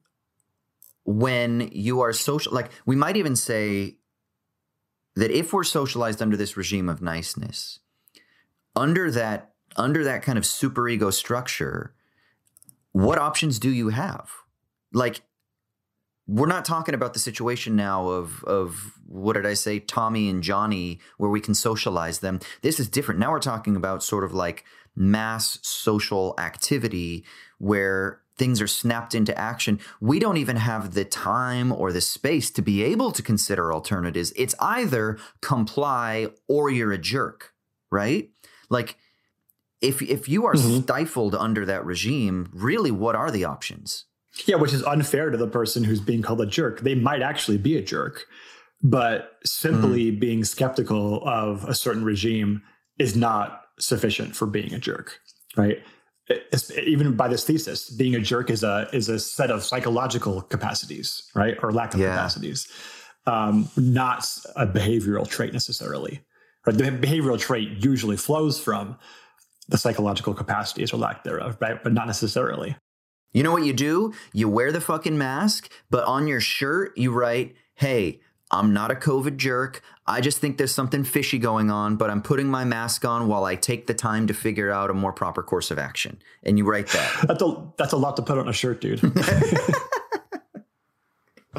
[1.06, 3.98] when you are social like we might even say
[5.16, 7.80] that if we're socialized under this regime of niceness
[8.76, 11.94] under that under that kind of super ego structure
[12.92, 14.30] what options do you have
[14.94, 15.24] like
[16.28, 20.42] we're not talking about the situation now of of what did I say, Tommy and
[20.42, 22.40] Johnny, where we can socialize them.
[22.62, 23.20] This is different.
[23.20, 24.64] Now we're talking about sort of like
[24.96, 27.26] mass social activity
[27.60, 29.80] where things are snapped into action.
[30.02, 34.34] We don't even have the time or the space to be able to consider alternatives.
[34.36, 37.54] It's either comply or you're a jerk,
[37.92, 38.30] right?
[38.70, 38.98] Like
[39.82, 40.82] if if you are mm-hmm.
[40.82, 44.06] stifled under that regime, really what are the options?
[44.46, 46.80] Yeah, which is unfair to the person who's being called a jerk.
[46.80, 48.26] They might actually be a jerk,
[48.82, 50.20] but simply mm.
[50.20, 52.64] being skeptical of a certain regime
[52.98, 55.20] is not sufficient for being a jerk,
[55.56, 55.84] right?
[56.86, 61.30] Even by this thesis, being a jerk is a is a set of psychological capacities,
[61.36, 62.12] right, or lack of yeah.
[62.12, 62.68] capacities,
[63.26, 66.22] um, not a behavioral trait necessarily.
[66.66, 68.98] Right, the behavioral trait usually flows from
[69.68, 72.78] the psychological capacities or lack thereof, right, but not necessarily.
[73.34, 74.14] You know what you do?
[74.32, 78.22] You wear the fucking mask, but on your shirt, you write, hey,
[78.54, 79.82] I'm not a COVID jerk.
[80.06, 83.46] I just think there's something fishy going on, but I'm putting my mask on while
[83.46, 86.22] I take the time to figure out a more proper course of action.
[86.44, 87.26] And you write that.
[87.28, 89.00] that's a that's a lot to put on a shirt, dude.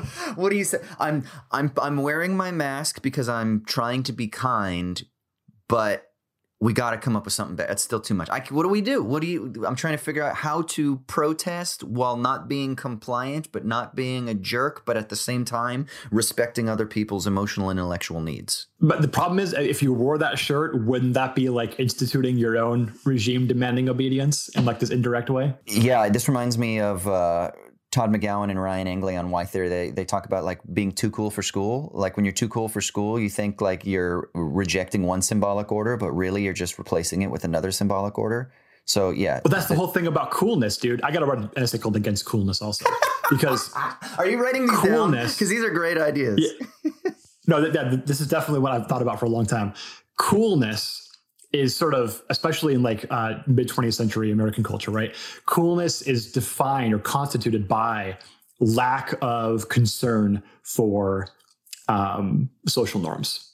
[0.35, 0.79] what do you say?
[0.99, 5.03] I'm I'm I'm wearing my mask because I'm trying to be kind,
[5.69, 6.11] but
[6.65, 7.71] we got to come up with something better.
[7.71, 8.31] It's still too much.
[8.31, 9.03] I, what do we do?
[9.03, 9.67] What do you?
[9.67, 14.31] I'm trying to figure out how to protest while not being compliant, but not being
[14.31, 18.69] a jerk, but at the same time respecting other people's emotional and intellectual needs.
[18.81, 22.57] But the problem is, if you wore that shirt, wouldn't that be like instituting your
[22.57, 25.53] own regime demanding obedience in like this indirect way?
[25.67, 27.07] Yeah, this reminds me of.
[27.07, 27.51] Uh,
[27.95, 31.13] Todd McGowan and Ryan Engley on Why Theory, they, they talk about like being too
[31.13, 31.93] cool for school.
[31.95, 35.97] Like when you're too cool for school, you think like you're rejecting one symbolic order,
[35.97, 38.53] but really you're just replacing it with another symbolic order.
[38.85, 39.41] So yeah.
[39.45, 41.03] Well, that's the whole thing about coolness, dude.
[41.03, 42.85] I got to write an essay called Against Coolness also
[43.31, 43.73] because.
[44.19, 46.41] are you writing these coolness, Because these are great ideas.
[46.41, 46.91] Yeah,
[47.47, 49.73] no, that, that, this is definitely what I've thought about for a long time.
[50.19, 51.04] Coolness
[51.55, 55.15] is sort of, especially in like uh, mid 20th century American culture, right?
[55.47, 58.19] Coolness is defined or constituted by
[58.61, 61.29] lack of concern for
[61.89, 63.53] um, social norms,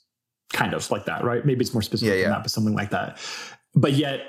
[0.53, 1.45] kind of like that, right?
[1.45, 3.19] Maybe it's more specific Yeah, than that, but something like that.
[3.75, 4.21] But yet,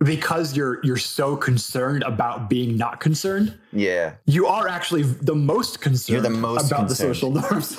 [0.00, 4.14] because you're you're so concerned about being not concerned, Yeah.
[4.26, 6.90] you are actually the most concerned You're the most about concerned.
[6.90, 7.78] the social norms.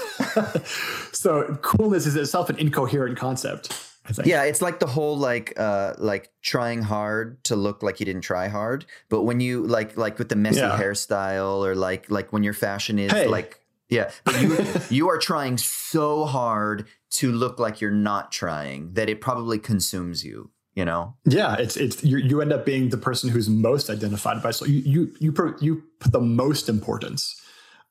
[1.11, 3.73] so coolness is itself an incoherent concept.
[4.07, 4.27] I think.
[4.27, 8.21] Yeah, it's like the whole like uh like trying hard to look like you didn't
[8.21, 10.77] try hard, but when you like like with the messy Yeah.
[10.79, 13.27] hairstyle or like like when your fashion is Hey.
[13.27, 13.59] like
[13.89, 14.57] yeah, but you
[14.89, 20.25] you are trying so hard to look like you're not trying that it probably consumes
[20.25, 21.15] you, you know?
[21.25, 24.65] Yeah, it's it's you you end up being the person who's most identified by so
[24.65, 27.39] you you you pro, you put the most importance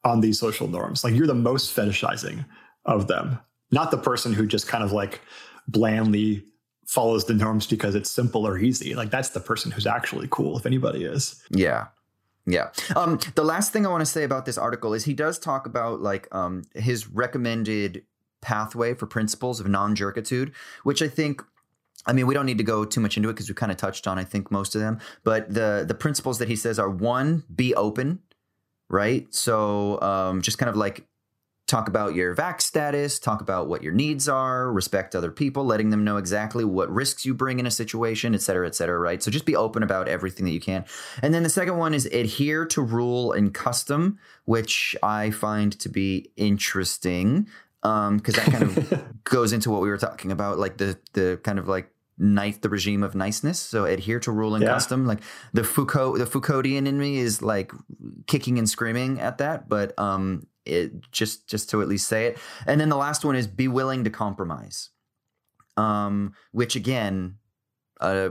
[0.04, 1.02] on these social norms.
[1.04, 2.44] Like you're the most fetishizing
[2.84, 3.38] of them,
[3.70, 5.20] not the person who just kind of like
[5.68, 6.44] blandly
[6.86, 8.94] follows the norms because it's simple or easy.
[8.94, 11.42] Like that's the person who's actually cool if anybody is.
[11.50, 11.86] Yeah.
[12.46, 12.70] Yeah.
[12.94, 15.66] Um, the last thing I want to say about this article is he does talk
[15.66, 18.04] about like um, his recommended
[18.42, 21.42] pathway for principles of non-jerkitude, which I think
[22.06, 23.78] I mean, we don't need to go too much into it because we kind of
[23.78, 25.00] touched on, I think, most of them.
[25.22, 28.20] But the the principles that he says are one, be open,
[28.90, 29.32] right?
[29.34, 31.06] So um, just kind of like
[31.66, 35.88] talk about your vax status, talk about what your needs are, respect other people, letting
[35.90, 39.22] them know exactly what risks you bring in a situation, et cetera, et cetera, right?
[39.22, 40.84] So just be open about everything that you can.
[41.22, 45.88] And then the second one is adhere to rule and custom, which I find to
[45.88, 47.48] be interesting
[47.82, 51.58] because that kind of goes into what we were talking about, like the the kind
[51.58, 53.58] of like nice the regime of niceness.
[53.58, 54.70] So adhere to rule and Yeah.
[54.70, 55.06] custom.
[55.06, 55.20] Like
[55.52, 57.72] the Foucault, the Foucauldian in me is like
[58.26, 62.38] kicking and screaming at that, but um, it just just to at least say it.
[62.66, 64.90] And then the last one is be willing to compromise.
[65.76, 67.36] Um, which again,
[68.00, 68.30] uh,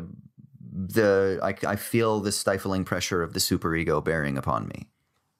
[0.71, 4.89] the I, I feel the stifling pressure of the superego bearing upon me.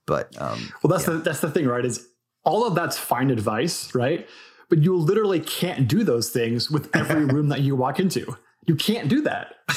[0.06, 1.14] But um, Well, that's Yeah.
[1.16, 1.86] the that's the thing, right?
[1.86, 2.08] Is
[2.44, 4.28] all of that's fine advice, right?
[4.70, 8.36] But you literally can't do those things with every room that you walk into.
[8.66, 9.56] You can't do that.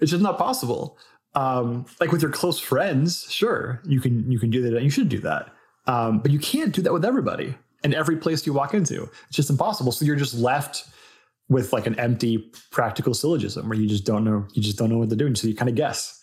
[0.00, 0.98] it's just not possible.
[1.34, 4.82] Um, like with your close friends, sure, you can you can do that.
[4.82, 5.52] You should do that,
[5.86, 9.02] um, but you can't do that with everybody and every place you walk into.
[9.28, 9.92] It's just impossible.
[9.92, 10.88] So you're just left
[11.48, 14.98] with like an empty practical syllogism where you just don't know you just don't know
[14.98, 15.34] what they're doing.
[15.34, 16.20] so you kind of guess.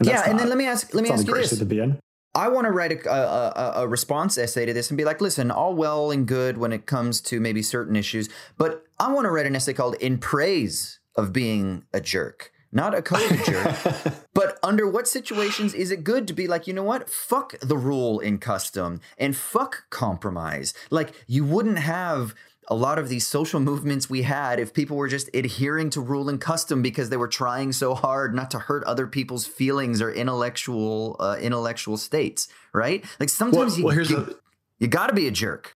[0.00, 1.98] yeah, that's and then let me ask let me ask you this: to be in.
[2.36, 5.52] I want to write a, a, a response essay to this and be like, listen,
[5.52, 9.30] all well and good when it comes to maybe certain issues, but I want to
[9.30, 14.58] write an essay called "In Praise of Being a Jerk." Not a COVID jerk, but
[14.60, 17.08] under what situations is it good to be like, you know what?
[17.08, 20.74] Fuck the rule in custom and fuck compromise.
[20.90, 22.34] Like, you wouldn't have
[22.68, 26.28] a lot of these social movements we had if people were just adhering to rule
[26.28, 30.10] and custom because they were trying so hard not to hurt other people's feelings or
[30.10, 33.04] intellectual uh, intellectual states, right?
[33.20, 34.38] Like sometimes Well, you well, here's you, the
[34.80, 35.76] you got to be a jerk.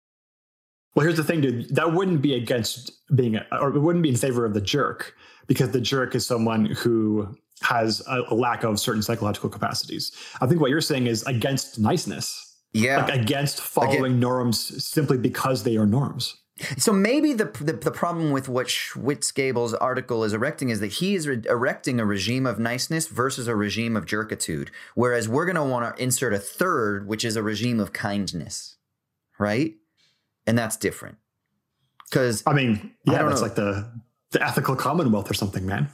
[0.96, 1.76] Well, here's the thing, dude.
[1.76, 5.14] That wouldn't be against being, a, or it wouldn't be in favor of the jerk
[5.48, 10.12] because the jerk is someone who has a, a lack of certain psychological capacities.
[10.42, 13.04] I think what you're saying is against niceness, Yeah.
[13.06, 16.36] like against following norms simply because they are norms.
[16.78, 21.14] So maybe the, the the problem with what Schwitzgebel's article is erecting is that he
[21.14, 25.56] is re- erecting a regime of niceness versus a regime of jerkitude, whereas we're going
[25.56, 28.78] to want to insert a third, which is a regime of kindness,
[29.38, 29.76] right?
[30.48, 31.18] And that's different.
[32.10, 33.48] Because I mean, yeah, don't that's know.
[33.48, 33.92] like the
[34.32, 35.90] the ethical commonwealth or something, man.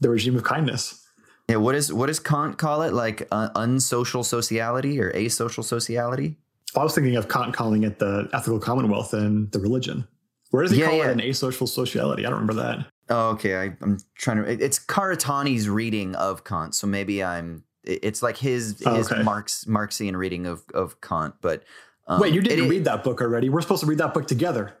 [0.00, 1.00] The regime of kindness.
[1.48, 2.92] yeah, what is what does Kant call it?
[2.92, 6.36] Like uh, unsocial sociality or asocial sociality?
[6.76, 10.06] I was thinking of Kant calling it the ethical commonwealth and the religion.
[10.50, 11.08] Where does he Yeah, call yeah.
[11.10, 12.26] it an asocial sociality?
[12.26, 12.86] I don't remember that.
[13.10, 13.56] Oh, okay.
[13.56, 14.50] I, I'm trying to.
[14.50, 17.64] it- It's Karatani's reading of Kant, so maybe I'm.
[17.84, 19.22] it- It's like his Oh, his okay.
[19.22, 21.62] Marx Marxian reading of of Kant, but
[22.06, 23.48] um, Wait, you didn't it- read that book already.
[23.48, 24.74] We're supposed to read that book together.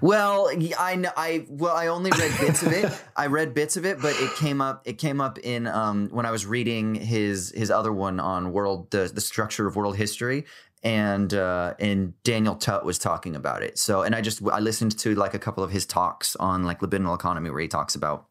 [0.00, 0.56] Well, I
[0.96, 2.90] kn- I well I only read bits of it.
[3.16, 6.26] I read bits of it, but it came up it came up in um when
[6.26, 10.44] I was reading his his other one on world the the structure of world history
[10.82, 13.78] and uh and Daniel Tutt was talking about it.
[13.78, 16.80] So and I just I listened to like a couple of his talks on like
[16.80, 18.26] libidinal economy where he talks about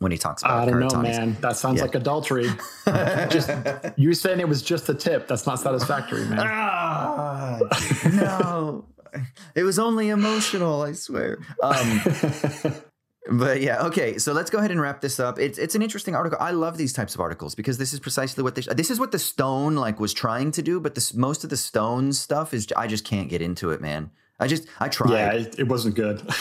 [0.00, 1.36] when he talks about I don't know, man.
[1.42, 1.82] That sounds Yeah.
[1.84, 2.48] like adultery.
[3.30, 3.48] just
[3.96, 5.28] you saying it was just a tip.
[5.28, 6.40] That's not satisfactory, man.
[6.42, 7.60] Ah,
[8.12, 8.84] no.
[9.54, 11.38] It was only emotional, I swear.
[11.62, 12.00] Um,
[13.30, 14.18] but yeah, okay.
[14.18, 15.38] So let's go ahead and wrap this up.
[15.38, 16.38] It's it's an interesting article.
[16.40, 19.12] I love these types of articles because this is precisely what they, this is what
[19.12, 20.80] the Stone like was trying to do.
[20.80, 24.10] But this most of the Stone stuff is I just can't get into it, man.
[24.40, 25.12] I just I tried.
[25.12, 26.22] yeah, it, it wasn't good.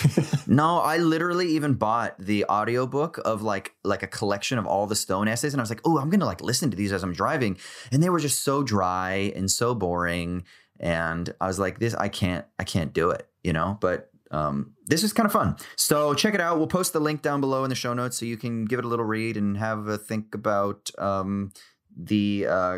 [0.48, 4.96] No, I literally even bought the audiobook of like like a collection of all the
[4.96, 7.04] Stone essays and I was like, "Oh, I'm going to like listen to these as
[7.04, 7.58] I'm driving."
[7.92, 10.44] And they were just so dry and so boring
[10.82, 13.78] and I was like, "This I can't I can't do it," you know?
[13.80, 15.56] But um, this is kind of fun.
[15.76, 16.58] So check it out.
[16.58, 18.86] We'll post the link down below in the show notes so you can give it
[18.86, 21.52] a little read and have a think about um,
[21.96, 22.78] the uh,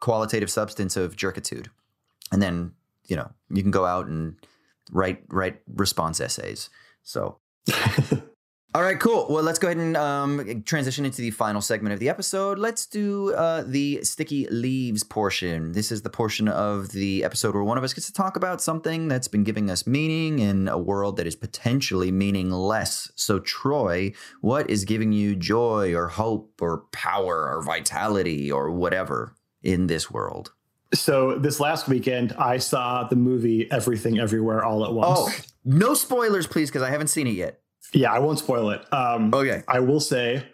[0.00, 1.66] qualitative substance of jerkitude.
[2.32, 2.72] And then,
[3.06, 4.36] you know, you can go out and
[4.90, 6.70] write write response essays.
[7.02, 7.38] So
[8.76, 9.28] All right, cool.
[9.30, 12.58] Well, let's go ahead and um, transition into the final segment of the episode.
[12.58, 15.70] Let's do uh, the sticky leaves portion.
[15.70, 18.60] This is the portion of the episode where one of us gets to talk about
[18.60, 23.12] something that's been giving us meaning in a world that is potentially meaningless.
[23.14, 29.36] So, Troy, what is giving you joy or hope or power or vitality or whatever
[29.62, 30.50] in this world?
[30.92, 35.08] So, this last weekend, I saw the movie Everything Everywhere All at Once.
[35.16, 35.32] Oh,
[35.64, 37.60] no spoilers, please, because I haven't seen it yet.
[37.94, 38.92] Yeah, I won't spoil it.
[38.92, 39.62] Um, Okay.
[39.68, 40.44] I will say,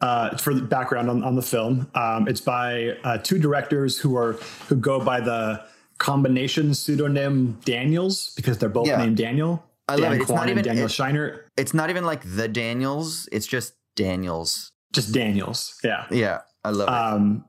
[0.00, 4.16] uh, for the background on, on the film, um, it's by uh, two directors who
[4.16, 4.32] are
[4.68, 5.62] who go by the
[5.98, 8.98] combination pseudonym Daniels because they're both Yeah.
[8.98, 9.64] named Daniel.
[9.88, 10.16] I love Dan it.
[10.16, 11.40] It's Kwan not even- Daniel it- Scheinert.
[11.56, 14.70] It's not even like the Daniels, it's just Daniels.
[14.92, 15.74] Just Daniels.
[15.82, 16.06] Yeah.
[16.10, 16.92] Yeah, I love it.
[16.94, 17.44] Um,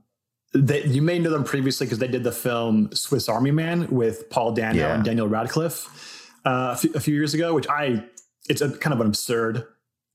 [0.53, 4.29] they, you may know them previously because they did the film Swiss Army Man with
[4.31, 4.95] Paul Dano Yeah.
[4.95, 8.03] and Daniel Radcliffe uh, a, few, a few years ago, which I
[8.47, 9.65] it's a kind of an absurd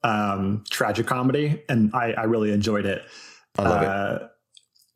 [0.03, 3.05] um, tragic comedy, and I, I really enjoyed it.
[3.59, 3.89] I love it.
[3.89, 4.29] Uh,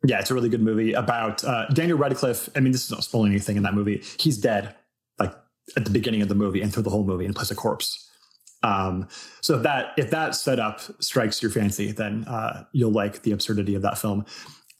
[0.05, 2.47] Yeah, it's a really good movie about uh, Daniel Radcliffe.
[2.55, 4.01] I mean, this is not spoiling anything in that movie.
[4.17, 4.75] He's dead,
[5.19, 5.33] like
[5.75, 8.09] at the beginning of the movie and through the whole movie, and plays a corpse.
[8.63, 9.07] Um,
[9.41, 13.75] so if that if that setup strikes your fancy, then uh, you'll like the absurdity
[13.75, 14.25] of that film.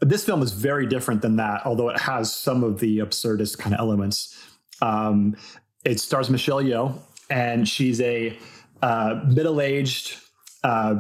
[0.02, 3.74] This film is very different than that, although it has some of the absurdist kind
[3.74, 4.38] of elements.
[4.82, 5.36] Um,
[5.84, 6.98] it stars Michelle Yeoh,
[7.30, 8.38] and she's a
[8.82, 10.16] uh, middle-aged
[10.64, 10.96] uh,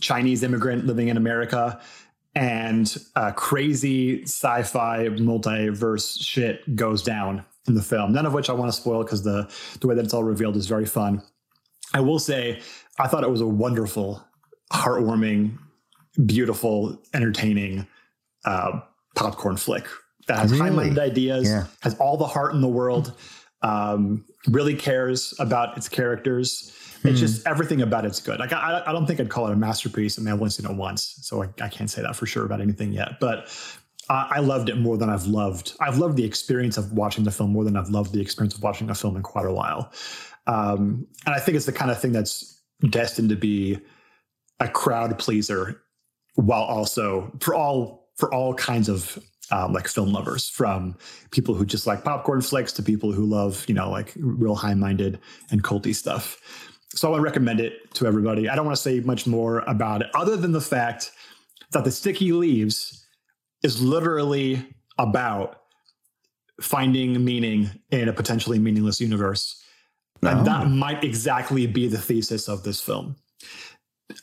[0.00, 1.80] Chinese immigrant living in America,
[2.34, 8.12] and uh, crazy sci-fi multiverse shit goes down in the film.
[8.12, 9.50] None of which I want to spoil because the
[9.80, 11.22] the way that it's all revealed is very fun.
[11.94, 12.60] I will say,
[12.98, 14.22] I thought it was a wonderful,
[14.72, 15.58] heartwarming,
[16.26, 17.86] beautiful, entertaining
[18.44, 18.80] uh,
[19.14, 19.86] popcorn flick
[20.26, 20.64] that has Really?
[20.70, 21.64] high-minded ideas, Yeah.
[21.80, 23.14] has all the heart in the world,
[23.62, 26.72] um, really cares about its characters.
[27.02, 27.08] Hmm.
[27.08, 28.38] It's just everything about it's good.
[28.38, 30.18] Like I, I don't think I'd call it a masterpiece.
[30.18, 32.44] I mean, I've only seen it once, so I, I can't say that for sure
[32.44, 33.20] about anything yet.
[33.20, 33.48] But
[34.08, 35.76] I, I loved it more than I've loved.
[35.80, 38.62] I've loved the experience of watching the film more than I've loved the experience of
[38.62, 39.92] watching a film in quite a while.
[40.46, 43.78] Um, and I think it's the kind of thing that's destined to be
[44.60, 45.82] a crowd pleaser,
[46.34, 49.18] while also for all for all kinds of
[49.50, 50.94] um, like film lovers, from
[51.30, 54.74] people who just like popcorn flicks to people who love you know like real high
[54.74, 55.18] minded
[55.50, 56.38] and culty stuff.
[56.94, 58.48] So I would recommend it to everybody.
[58.48, 61.12] I don't want to say much more about it, other than the fact
[61.72, 63.06] that the sticky leaves
[63.62, 64.66] is literally
[64.98, 65.60] about
[66.60, 69.62] finding meaning in a potentially meaningless universe.
[70.22, 73.16] And that might exactly be the thesis of this film.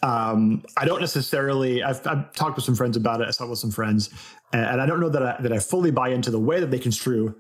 [0.02, 1.84] Um, I don't necessarily.
[1.84, 3.28] I've, I've talked with some friends about it.
[3.28, 4.10] I saw it with some friends,
[4.54, 6.72] and, and I don't know that I, that I fully buy into the way that
[6.72, 7.36] they construe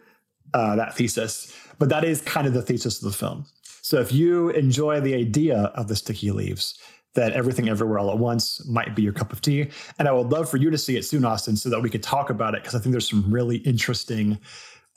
[0.53, 1.55] uh, that thesis.
[1.79, 3.45] But that is kind of the thesis of the film.
[3.81, 6.79] So if you enjoy the idea of the sticky leaves,
[7.15, 9.69] that everything everywhere all at once might be your cup of tea.
[9.97, 12.03] And I would love for you to see it soon, Austin, so that we could
[12.03, 14.37] talk about it because I think there's some really interesting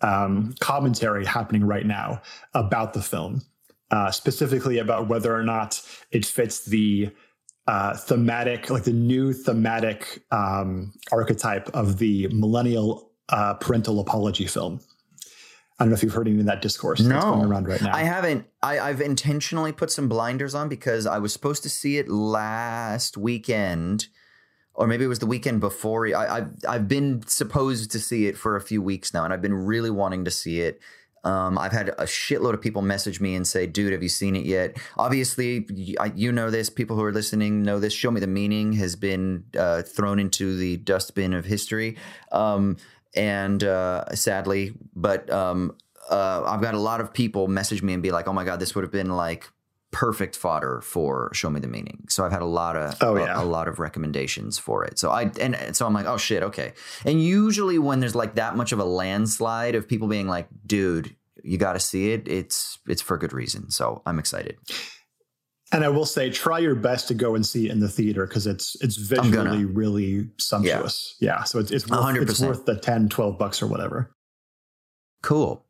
[0.00, 2.20] um, commentary happening right now
[2.54, 3.42] about the film,
[3.90, 5.80] uh, specifically about whether or not
[6.10, 7.10] it fits the
[7.68, 14.80] uh, thematic, like the new thematic um, archetype of the millennial uh, parental apology film.
[15.78, 17.94] I don't know if you've heard any of that discourse that's going around right now.
[17.94, 18.46] I haven't.
[18.62, 23.18] I, I've intentionally put some blinders on because I was supposed to see it last
[23.18, 24.08] weekend,
[24.72, 26.08] or maybe it was the weekend before.
[26.16, 29.42] I, I've I've been supposed to see it for a few weeks now, and I've
[29.42, 30.80] been really wanting to see it.
[31.24, 34.36] Um, I've had a shitload of people message me and say, "Dude, have you seen
[34.36, 35.66] it yet?" Obviously,
[36.14, 36.70] you know this.
[36.70, 37.92] People who are listening know this.
[37.92, 41.96] Show me the meaning has been uh, thrown into the dustbin of history.
[42.32, 42.76] Um,
[43.14, 45.76] and uh, sadly, but um,
[46.10, 48.60] uh, I've got a lot of people message me and be like, "Oh my god,
[48.60, 49.50] this would have been like
[49.90, 53.40] perfect fodder for Show Me the Meaning." So I've had a lot of Oh, yeah.
[53.40, 54.98] a, lot of recommendations for it.
[54.98, 56.72] So I and, and so I'm like, "Oh shit, okay."
[57.04, 61.14] And usually when there's like that much of a landslide of people being like, "Dude,
[61.42, 63.70] you got to see it," it's it's for good reason.
[63.70, 64.56] So I'm excited.
[65.70, 68.26] And I will say, try your best to go and see it in the theater
[68.26, 71.14] because it's it's visually really sumptuous.
[71.20, 71.44] Yeah.
[71.44, 72.46] so it's it's worth, it's 100%.
[72.48, 74.10] worth the 10, 12 bucks or whatever.
[75.22, 75.66] Cool,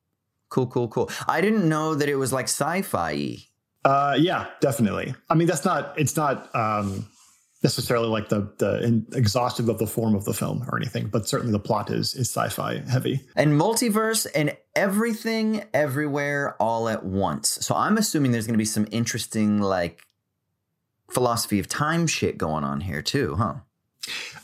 [0.51, 1.11] cool, cool, cool.
[1.27, 3.39] I didn't know that it was like sci-fi.
[3.89, 5.15] Uh, yeah, definitely.
[5.31, 7.09] I mean, that's not it's not um,
[7.62, 11.27] necessarily like the the in, exhaustive of the form of the film or anything, but
[11.27, 13.23] certainly the plot is is sci-fi heavy.
[13.35, 17.48] And multiverse and everything everywhere all at once.
[17.62, 20.02] So I'm assuming there's going to be some interesting like
[21.10, 23.55] philosophy of time shit going on here too, huh?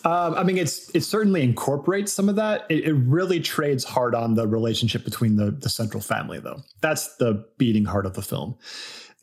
[0.07, 2.65] Um, I mean, it's it certainly incorporates some of that.
[2.71, 6.63] It, it, really trades hard on the relationship between the the central family, though.
[6.81, 8.57] That's the beating heart of the film.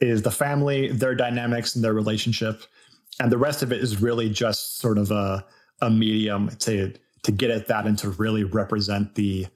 [0.02, 2.64] Is the family, their dynamics, and their relationship
[3.20, 5.46] and the rest of it is really just sort of a
[5.82, 9.48] a medium to to get at that and to really represent the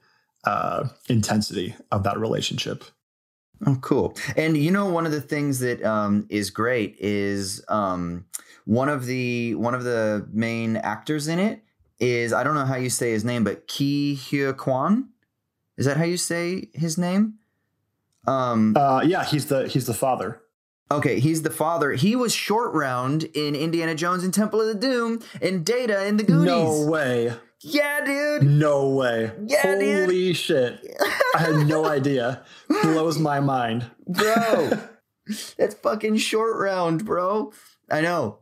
[0.44, 2.84] uh, intensity of that relationship.
[3.66, 4.16] Oh, cool!
[4.36, 8.26] And you know, one of the things that um, is great is um,
[8.66, 11.62] one of the one of the main actors in it
[11.98, 15.08] is I don't know how you say his name, but Ke Huy Quan.
[15.76, 17.34] Is that how you say his name?
[18.26, 20.40] Um, uh, yeah, he's the he's the father.
[20.90, 21.92] Okay, he's the father.
[21.92, 26.16] He was short round in Indiana Jones and Temple of the Doom and Data in
[26.16, 26.46] the Goonies.
[26.46, 27.32] No way.
[27.60, 28.42] Yeah, dude.
[28.44, 29.32] No way.
[29.46, 30.36] Yeah, Holy dude.
[30.36, 30.78] shit.
[31.34, 32.44] I had no idea.
[32.68, 33.90] Blows my mind.
[34.06, 34.70] Bro.
[35.58, 37.52] That's fucking short round, bro.
[37.90, 38.38] I know.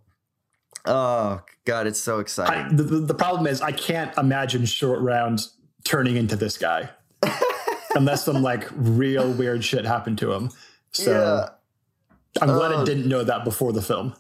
[0.85, 2.65] Oh, God, it's so exciting.
[2.65, 5.41] I, the, the problem is, I can't imagine short round
[5.85, 6.91] turning into this guy
[7.95, 10.51] unless some like real weird shit happened to him.
[10.93, 11.11] So.
[11.13, 11.49] Yeah.
[12.43, 14.15] I'm glad I uh, didn't know that before the film.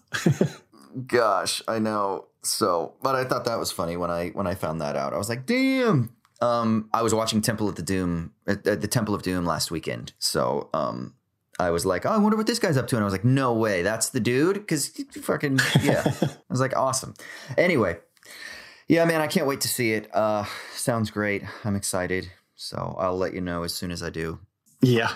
[1.06, 2.26] gosh, I know.
[2.42, 5.12] So, but I thought that was funny when I when I found that out.
[5.12, 6.10] I was like, "Damn!"
[6.40, 10.12] Um, I was watching Temple of the Doom, uh, the Temple of Doom last weekend.
[10.18, 11.14] So, um,
[11.58, 13.24] I was like, "Oh, I wonder what this guy's up to," and I was like,
[13.24, 14.88] "No way, that's the dude!" Because
[15.22, 17.14] fucking yeah, I was like, "Awesome."
[17.56, 17.98] Anyway,
[18.88, 20.14] yeah, man, I can't wait to see it.
[20.14, 20.44] Uh,
[20.74, 21.42] sounds great.
[21.64, 22.30] I'm excited.
[22.64, 24.40] So I'll let you know as soon as I do.
[24.82, 25.14] Yeah,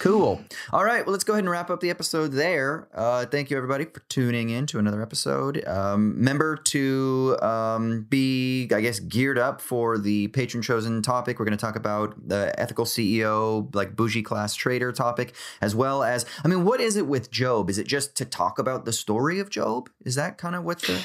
[0.00, 0.42] Cool.
[0.72, 1.06] All right.
[1.06, 2.88] Well, let's go ahead and wrap up the episode there.
[2.92, 5.64] Uh, thank you, everybody, for tuning in to another episode.
[5.66, 11.38] Um, remember to um, be, I guess, geared up for the patron chosen topic.
[11.38, 16.02] We're going to talk about the ethical CEO, like bougie class traitor topic, as well
[16.02, 17.70] as, I mean, what is it with Job?
[17.70, 19.88] Is it just to talk about the story of Job?
[20.04, 21.04] Is that kind of what the.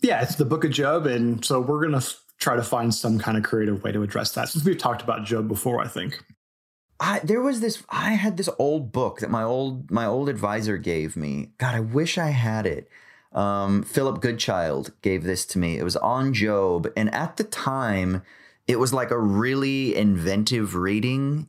[0.00, 1.06] Yeah, it's the book of Job.
[1.06, 2.06] And so we're going to
[2.38, 5.24] try to find some kind of creative way to address that since we've talked about
[5.24, 6.22] Job before, I think.
[7.00, 10.78] I there was this I had this old book that my old my old advisor
[10.78, 11.50] gave me.
[11.58, 12.88] God, I wish I had it.
[13.32, 15.78] Um, Philip Goodchild gave this to me.
[15.78, 18.22] It was on Job, and at the time,
[18.66, 21.46] it was like a really inventive reading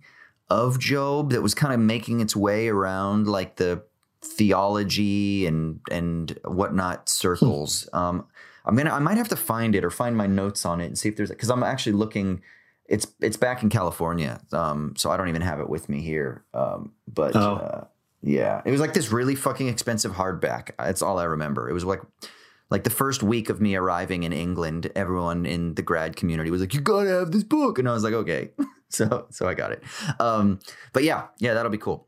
[0.50, 3.84] of Job that was kind of making its way around like the
[4.22, 7.88] theology and and whatnot circles.
[7.94, 8.28] um,
[8.70, 10.98] I'm gonna I might have to find it or find my notes on it and
[10.98, 12.44] see if there's because I'm actually looking
[12.86, 16.46] it's it's back in California, um, so I don't even have it with me here.
[16.54, 17.56] Um, but oh.
[17.56, 17.86] uh,
[18.22, 20.72] yeah, it was like this really fucking expensive hardback.
[20.78, 21.68] That's all I remember.
[21.68, 22.02] It was like
[22.70, 26.62] like the first week of me arriving in England, everyone in the grad community was
[26.62, 28.52] like, "You gotta have this book," and I was like, "Okay."
[28.90, 29.82] so so I got it.
[30.20, 30.60] Um,
[30.94, 32.08] but yeah, yeah, that'll be cool.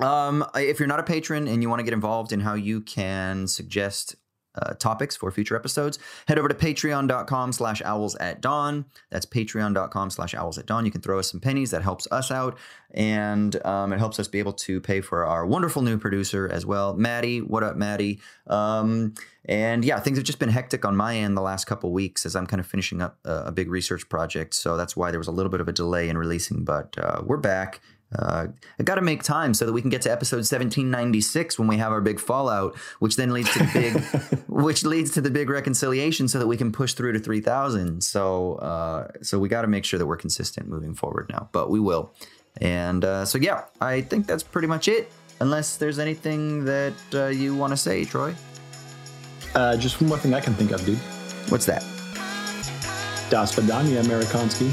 [0.00, 2.82] Um, if you're not a patron and you want to get involved in how you
[2.82, 4.16] can suggest
[4.54, 5.98] uh, topics for future episodes,
[6.28, 8.84] head over to patreon.com slash owls at dawn.
[9.10, 10.84] That's patreon.com slash owls at dawn.
[10.84, 11.70] You can throw us some pennies.
[11.70, 12.58] That helps us out.
[12.92, 16.64] And um, it helps us be able to pay for our wonderful new producer as
[16.64, 16.94] well.
[16.94, 18.20] Maddie, what up, Maddie?
[18.46, 19.14] Um,
[19.46, 22.34] and yeah, things have just been hectic on my end the last couple weeks as
[22.34, 24.54] I'm kind of finishing up a, a, big research project.
[24.54, 27.22] So that's why there was a little bit of a delay in releasing, but uh,
[27.24, 27.80] we're back.
[28.18, 28.46] Uh,
[28.78, 31.76] I got to make time so that we can get to episode 1796 when we
[31.78, 35.50] have our big fallout, which then leads to the big, which leads to the big
[35.50, 38.02] reconciliation, so that we can push through to 3000.
[38.02, 41.70] So, uh, so we got to make sure that we're consistent moving forward now, but
[41.70, 42.12] we will.
[42.60, 45.10] And uh, so, yeah, I think that's pretty much it.
[45.40, 48.34] Unless there's anything that uh, you want to say, Troy.
[49.54, 50.98] Uh, just one more thing I can think of, dude.
[51.48, 51.82] What's that?
[53.30, 54.70] Das Vidania Amerikanski.